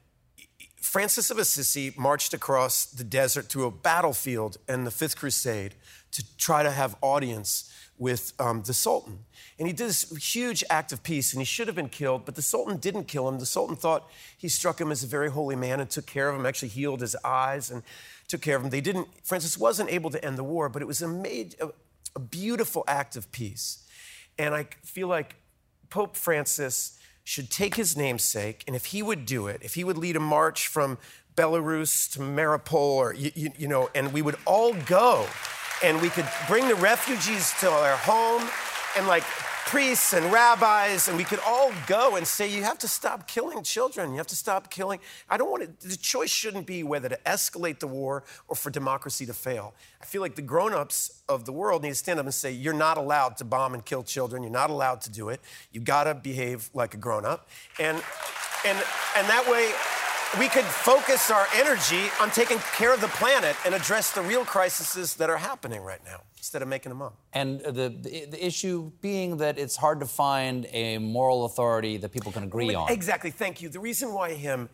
Francis 0.80 1.30
of 1.30 1.38
Assisi 1.38 1.92
marched 1.96 2.32
across 2.32 2.86
the 2.86 3.04
desert 3.04 3.48
to 3.50 3.64
a 3.64 3.70
battlefield 3.70 4.56
in 4.68 4.84
the 4.84 4.90
Fifth 4.90 5.16
Crusade 5.16 5.74
to 6.12 6.36
try 6.36 6.62
to 6.62 6.70
have 6.70 6.96
audience 7.02 7.72
with 7.98 8.32
um, 8.40 8.62
the 8.62 8.72
Sultan. 8.72 9.18
And 9.58 9.68
he 9.68 9.74
did 9.74 9.88
this 9.88 10.10
huge 10.32 10.64
act 10.70 10.90
of 10.90 11.02
peace, 11.02 11.34
and 11.34 11.40
he 11.40 11.44
should 11.44 11.66
have 11.66 11.76
been 11.76 11.90
killed, 11.90 12.24
but 12.24 12.34
the 12.34 12.42
Sultan 12.42 12.78
didn't 12.78 13.04
kill 13.04 13.28
him. 13.28 13.38
The 13.38 13.46
Sultan 13.46 13.76
thought 13.76 14.10
he 14.38 14.48
struck 14.48 14.80
him 14.80 14.90
as 14.90 15.04
a 15.04 15.06
very 15.06 15.30
holy 15.30 15.54
man 15.54 15.80
and 15.80 15.90
took 15.90 16.06
care 16.06 16.30
of 16.30 16.34
him, 16.34 16.46
actually 16.46 16.68
healed 16.68 17.02
his 17.02 17.14
eyes 17.22 17.70
and 17.70 17.82
took 18.26 18.40
care 18.40 18.56
of 18.56 18.64
him. 18.64 18.70
They 18.70 18.80
didn't, 18.80 19.08
Francis 19.22 19.58
wasn't 19.58 19.90
able 19.90 20.08
to 20.10 20.24
end 20.24 20.38
the 20.38 20.44
war, 20.44 20.70
but 20.70 20.80
it 20.80 20.86
was 20.86 21.02
a, 21.02 21.08
made, 21.08 21.56
a, 21.60 21.68
a 22.16 22.20
beautiful 22.20 22.84
act 22.88 23.16
of 23.16 23.30
peace. 23.32 23.86
And 24.38 24.54
I 24.54 24.66
feel 24.82 25.08
like 25.08 25.36
Pope 25.90 26.16
Francis 26.16 26.98
should 27.30 27.48
take 27.48 27.76
his 27.76 27.96
namesake, 27.96 28.64
and 28.66 28.74
if 28.74 28.86
he 28.86 29.04
would 29.04 29.24
do 29.24 29.46
it, 29.46 29.60
if 29.62 29.74
he 29.74 29.84
would 29.84 29.96
lead 29.96 30.16
a 30.16 30.20
march 30.20 30.66
from 30.66 30.98
Belarus 31.36 32.10
to 32.10 32.18
Mariupol, 32.18 32.72
or 32.74 33.14
you, 33.14 33.30
you, 33.36 33.52
you 33.56 33.68
know, 33.68 33.88
and 33.94 34.12
we 34.12 34.20
would 34.20 34.34
all 34.46 34.74
go, 34.74 35.28
and 35.80 36.02
we 36.02 36.08
could 36.08 36.28
bring 36.48 36.66
the 36.66 36.74
refugees 36.74 37.54
to 37.60 37.70
our 37.70 37.96
home, 37.98 38.42
and 38.96 39.06
like 39.06 39.22
priests 39.66 40.12
and 40.12 40.32
rabbis, 40.32 41.08
and 41.08 41.16
we 41.16 41.24
could 41.24 41.38
all 41.46 41.72
go 41.86 42.16
and 42.16 42.26
say, 42.26 42.48
you 42.48 42.62
have 42.62 42.78
to 42.78 42.88
stop 42.88 43.28
killing 43.28 43.62
children. 43.62 44.10
You 44.10 44.16
have 44.16 44.26
to 44.28 44.36
stop 44.36 44.70
killing. 44.70 45.00
I 45.28 45.36
don't 45.36 45.50
want 45.50 45.80
to, 45.80 45.88
the 45.88 45.96
choice 45.96 46.30
shouldn't 46.30 46.66
be 46.66 46.82
whether 46.82 47.08
to 47.08 47.18
escalate 47.24 47.78
the 47.78 47.86
war 47.86 48.24
or 48.48 48.56
for 48.56 48.70
democracy 48.70 49.26
to 49.26 49.32
fail. 49.32 49.74
I 50.02 50.04
feel 50.04 50.22
like 50.22 50.34
the 50.34 50.42
grown 50.42 50.72
ups 50.72 51.22
of 51.28 51.44
the 51.44 51.52
world 51.52 51.82
need 51.82 51.90
to 51.90 51.94
stand 51.94 52.18
up 52.18 52.26
and 52.26 52.34
say, 52.34 52.50
you're 52.50 52.72
not 52.72 52.98
allowed 52.98 53.36
to 53.38 53.44
bomb 53.44 53.74
and 53.74 53.84
kill 53.84 54.02
children. 54.02 54.42
You're 54.42 54.52
not 54.52 54.70
allowed 54.70 55.02
to 55.02 55.10
do 55.10 55.28
it. 55.28 55.40
You've 55.72 55.84
got 55.84 56.04
to 56.04 56.14
behave 56.14 56.70
like 56.74 56.94
a 56.94 56.96
grown 56.96 57.24
up. 57.24 57.48
And, 57.78 58.02
and, 58.66 58.78
and 59.16 59.26
that 59.28 59.46
way, 59.48 59.72
we 60.38 60.48
could 60.48 60.64
focus 60.64 61.30
our 61.30 61.46
energy 61.54 62.08
on 62.20 62.30
taking 62.30 62.58
care 62.76 62.94
of 62.94 63.00
the 63.00 63.08
planet 63.08 63.56
and 63.64 63.74
address 63.74 64.12
the 64.12 64.22
real 64.22 64.44
crises 64.44 65.14
that 65.16 65.28
are 65.28 65.38
happening 65.38 65.82
right 65.82 66.00
now 66.04 66.22
instead 66.40 66.62
of 66.62 66.68
making 66.68 66.88
them 66.88 67.02
up. 67.02 67.14
And 67.34 67.60
the, 67.60 67.90
the 67.90 68.26
the 68.30 68.46
issue 68.46 68.90
being 69.02 69.36
that 69.36 69.58
it's 69.58 69.76
hard 69.76 70.00
to 70.00 70.06
find 70.06 70.66
a 70.72 70.98
moral 70.98 71.44
authority 71.44 71.98
that 71.98 72.10
people 72.10 72.32
can 72.32 72.42
agree 72.42 72.74
on. 72.74 72.90
Exactly. 72.90 73.30
Thank 73.30 73.60
you. 73.60 73.68
The 73.68 73.78
reason 73.78 74.14
why 74.14 74.32
him, 74.32 74.70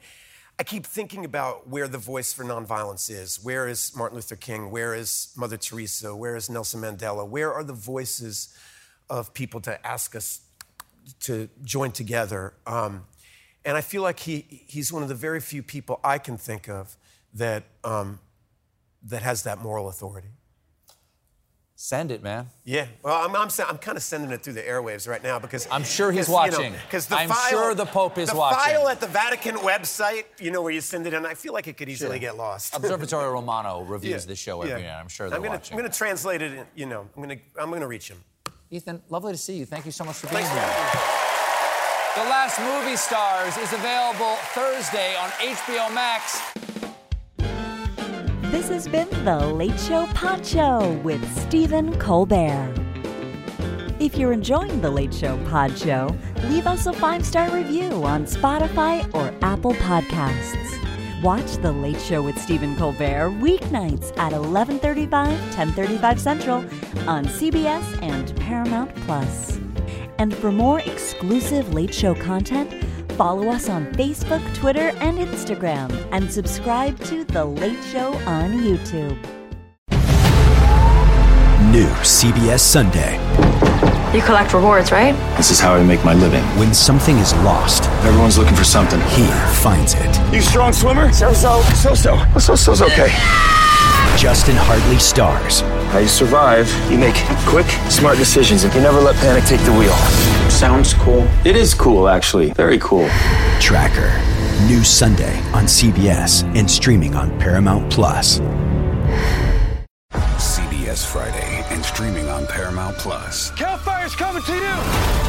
I 0.61 0.63
keep 0.63 0.87
thinking 0.87 1.25
about 1.25 1.69
where 1.69 1.89
the 1.89 1.99
voice 1.99 2.33
for 2.33 2.45
nonviolence 2.45 3.11
is. 3.11 3.43
Where 3.43 3.67
is 3.67 3.93
Martin 3.97 4.17
Luther 4.17 4.37
King? 4.37 4.71
Where 4.71 4.95
is 4.95 5.35
Mother 5.37 5.57
Teresa? 5.57 6.15
Where 6.15 6.37
is 6.37 6.49
Nelson 6.49 6.81
Mandela? 6.81 7.29
Where 7.29 7.53
are 7.53 7.65
the 7.65 7.75
voices 7.75 8.57
of 9.11 9.35
people 9.35 9.61
to 9.63 9.87
ask 9.87 10.15
us 10.15 10.41
to 11.21 11.49
join 11.65 11.91
together? 11.91 12.55
Um, 12.67 13.05
and 13.65 13.77
I 13.77 13.81
feel 13.81 14.03
like 14.03 14.21
he, 14.21 14.65
he's 14.69 14.93
one 14.93 15.03
of 15.03 15.09
the 15.09 15.15
very 15.17 15.41
few 15.41 15.63
people 15.63 15.99
I 16.05 16.19
can 16.19 16.37
think 16.39 16.69
of 16.69 16.97
that, 17.35 17.65
um, 17.83 18.21
that 19.03 19.23
has 19.23 19.43
that 19.43 19.59
moral 19.59 19.89
authority. 19.89 20.29
Send 21.79 22.11
it, 22.11 22.23
man. 22.23 22.49
Yeah, 22.65 22.87
well, 23.03 23.15
I'm, 23.23 23.37
I'm, 23.37 23.51
I'm 23.69 23.77
kind 23.77 23.99
of 23.99 24.03
sending 24.03 24.31
it 24.31 24.43
through 24.43 24.55
the 24.55 24.63
airwaves 24.63 25.07
right 25.07 25.23
now 25.23 25.39
because 25.39 25.69
I'm 25.71 25.85
sure 25.85 26.11
he's 26.11 26.27
'cause, 26.27 26.47
you 26.47 26.51
know, 26.51 26.71
the 26.91 27.17
I'm 27.17 27.29
file, 27.29 27.51
sure 27.51 27.75
the 27.75 27.85
Pope 27.85 28.17
is 28.17 28.31
the 28.31 28.37
watching. 28.37 28.59
file 28.75 28.89
at 28.89 28.99
the 28.99 29.07
Vatican 29.07 29.57
website, 29.57 30.25
you 30.41 30.51
know, 30.51 30.63
where 30.63 30.73
you 30.73 30.81
send 30.81 31.07
it 31.07 31.13
in, 31.13 31.27
I 31.27 31.35
feel 31.35 31.53
like 31.53 31.69
it 31.69 31.77
could 31.77 31.91
easily 31.91 32.19
get 32.19 32.39
lost. 32.39 32.75
Osservatore 32.75 33.31
Romano 33.35 33.83
reviews 33.83 34.25
Yeah, 34.25 34.29
this 34.29 34.39
show 34.39 34.63
every 34.63 34.83
yeah. 34.83 34.95
night. 34.95 35.01
I'm 35.01 35.09
sure 35.09 35.29
they're 35.29 35.37
I'm 35.37 35.43
gonna, 35.43 35.57
watching. 35.57 35.75
I'm 35.77 35.81
going 35.81 35.93
to 35.93 35.99
translate 35.99 36.41
it. 36.41 36.53
In, 36.55 36.65
you 36.75 36.87
know, 36.87 37.03
I'm 37.15 37.23
going 37.23 37.39
to 37.39 37.61
I'm 37.61 37.69
going 37.69 37.83
to 37.83 37.87
reach 37.89 38.09
him. 38.11 38.25
Ethan, 38.71 39.03
lovely 39.11 39.33
to 39.35 39.39
see 39.39 39.57
you. 39.59 39.67
Thank 39.67 39.85
you 39.85 39.93
so 39.93 40.05
much 40.05 40.17
for 40.17 40.29
being 40.29 40.45
Thanks 40.45 40.51
here. 40.51 42.25
The 42.25 42.31
Last 42.31 42.59
Movie 42.59 42.97
Stars 42.97 43.55
is 43.59 43.71
available 43.75 44.37
Thursday 44.55 45.15
on 45.17 45.29
HBO 45.29 45.93
Max. 45.93 46.41
This 48.57 48.71
has 48.71 48.89
been 48.89 49.11
The 49.23 49.37
Late 49.37 49.79
Show 49.79 50.07
Pod 50.15 50.45
Show 50.45 50.99
with 51.05 51.23
Stephen 51.43 51.95
Colbert. 51.99 52.75
If 54.01 54.17
you're 54.17 54.33
enjoying 54.33 54.81
The 54.81 54.89
Late 54.89 55.13
Show 55.13 55.37
Pod 55.51 55.77
Show, 55.77 56.17
leave 56.45 56.67
us 56.67 56.87
a 56.87 56.95
five 56.95 57.23
star 57.23 57.51
review 57.51 58.03
on 58.03 58.25
Spotify 58.25 59.05
or 59.15 59.31
Apple 59.43 59.75
Podcasts. 59.75 61.23
Watch 61.23 61.59
The 61.59 61.71
Late 61.71 62.01
Show 62.01 62.23
with 62.23 62.41
Stephen 62.41 62.75
Colbert 62.77 63.29
weeknights 63.43 64.17
at 64.17 64.33
11:35, 64.33 65.37
10:35 65.53 66.19
Central 66.19 66.65
on 67.07 67.27
CBS 67.27 67.85
and 68.01 68.35
Paramount 68.37 68.95
Plus. 69.05 69.61
And 70.17 70.35
for 70.35 70.51
more 70.51 70.81
exclusive 70.81 71.75
Late 71.75 71.93
Show 71.93 72.15
content, 72.15 72.73
follow 73.17 73.49
us 73.49 73.71
on 73.71 73.87
Facebook, 73.95 74.43
Twitter, 74.55 74.93
and 75.01 75.19
Instagram, 75.19 75.91
and 76.13 76.31
subscribe 76.31 76.99
to 77.05 77.25
The 77.25 77.45
Late 77.45 77.83
Show 77.85 78.13
on 78.27 78.53
YouTube. 78.53 79.17
New 81.73 81.89
CBS 82.05 82.61
Sunday. 82.61 83.17
You 84.15 84.23
collect 84.23 84.53
rewards, 84.53 84.93
right? 84.93 85.15
This 85.37 85.51
is 85.51 85.59
how 85.59 85.75
I 85.75 85.83
make 85.83 86.05
my 86.05 86.15
living. 86.15 86.43
When 86.59 86.73
something 86.75 87.17
is 87.17 87.35
lost, 87.37 87.85
everyone's 88.05 88.39
looking 88.39 88.55
for 88.55 88.65
something. 88.65 89.01
He 89.11 89.27
finds 89.63 89.95
it. 89.95 90.35
You 90.35 90.43
strong 90.43 90.73
swimmer? 90.73 91.11
So 91.13 91.33
so. 91.33 91.61
So 91.75 91.95
so. 91.95 92.17
So 92.39 92.55
so's 92.55 92.83
okay. 92.83 93.09
Justin 94.17 94.57
Hartley 94.57 94.99
stars. 94.99 95.63
How 95.97 96.03
you 96.03 96.09
survive? 96.09 96.69
You 96.91 96.99
make 96.99 97.15
quick, 97.47 97.65
smart 97.91 98.19
decisions, 98.19 98.65
and 98.65 98.75
you 98.75 98.83
never 98.83 99.01
let 99.01 99.17
panic 99.17 99.45
take 99.45 99.63
the 99.63 99.73
wheel. 99.73 99.95
Sounds 100.51 100.93
cool. 100.93 101.27
It 101.43 101.57
is 101.57 101.73
cool, 101.73 102.07
actually. 102.07 102.51
Very 102.51 102.79
cool. 102.81 103.09
Tracker. 103.61 104.13
New 104.67 104.85
Sunday 104.85 105.39
on 105.55 105.65
CBS 105.65 106.45
and 106.55 106.71
streaming 106.71 107.15
on 107.15 107.31
Paramount 107.39 107.91
Plus. 107.91 108.41
CBS 110.37 111.11
Friday 111.11 111.65
and 111.71 111.83
streaming 111.83 112.29
on 112.29 112.47
Paramount 112.47 112.99
Plus. 112.99 113.51
Cal 113.53 113.79
Fire's 113.79 114.15
coming 114.15 114.43
to 114.43 114.53
you! 114.53 114.77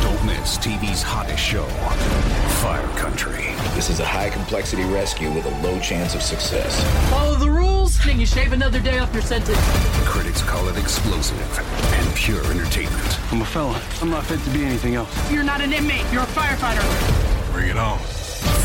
Don't 0.02 0.26
miss 0.26 0.58
TV's 0.58 1.02
hottest 1.02 1.42
show, 1.42 1.66
Fire 2.62 2.86
Country. 2.98 3.56
This 3.74 3.90
is 3.90 4.02
a 4.02 4.06
high 4.06 4.30
complexity 4.30 4.84
rescue 4.84 5.32
with 5.32 5.46
a 5.46 5.62
low 5.62 5.80
chance 5.80 6.14
of 6.14 6.22
success. 6.22 6.84
Follow 7.10 7.36
the 7.36 7.50
rules, 7.50 7.77
and 8.08 8.20
you 8.20 8.26
shave 8.26 8.52
another 8.52 8.80
day 8.80 9.00
off 9.00 9.14
your 9.14 9.22
sentence. 9.22 9.58
Critics 10.06 10.42
call 10.42 10.68
it 10.68 10.78
explosive 10.78 11.40
and 11.94 12.16
pure 12.16 12.44
entertainment. 12.52 13.20
I'm 13.32 13.42
a 13.42 13.46
fella. 13.46 13.82
I'm 14.02 14.10
not 14.10 14.26
fit 14.26 14.42
to 14.42 14.50
be 14.50 14.66
anything 14.66 14.96
else. 14.96 15.10
You're 15.32 15.44
not 15.44 15.62
an 15.62 15.72
inmate, 15.72 16.06
you're 16.12 16.24
a 16.24 16.28
firefighter. 16.28 16.84
Bring 17.54 17.70
it 17.70 17.78
on. 17.78 18.00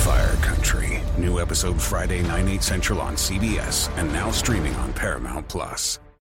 Fire 0.05 0.37
Country. 0.37 1.01
New 1.16 1.41
episode 1.41 1.81
Friday, 1.81 2.23
9, 2.23 2.49
8 2.49 2.62
central 2.62 3.01
on 3.01 3.14
CBS 3.14 3.97
and 3.97 4.12
now 4.12 4.31
streaming 4.31 4.75
on 4.77 4.93
Paramount 4.93 5.49
Plus. 5.49 6.01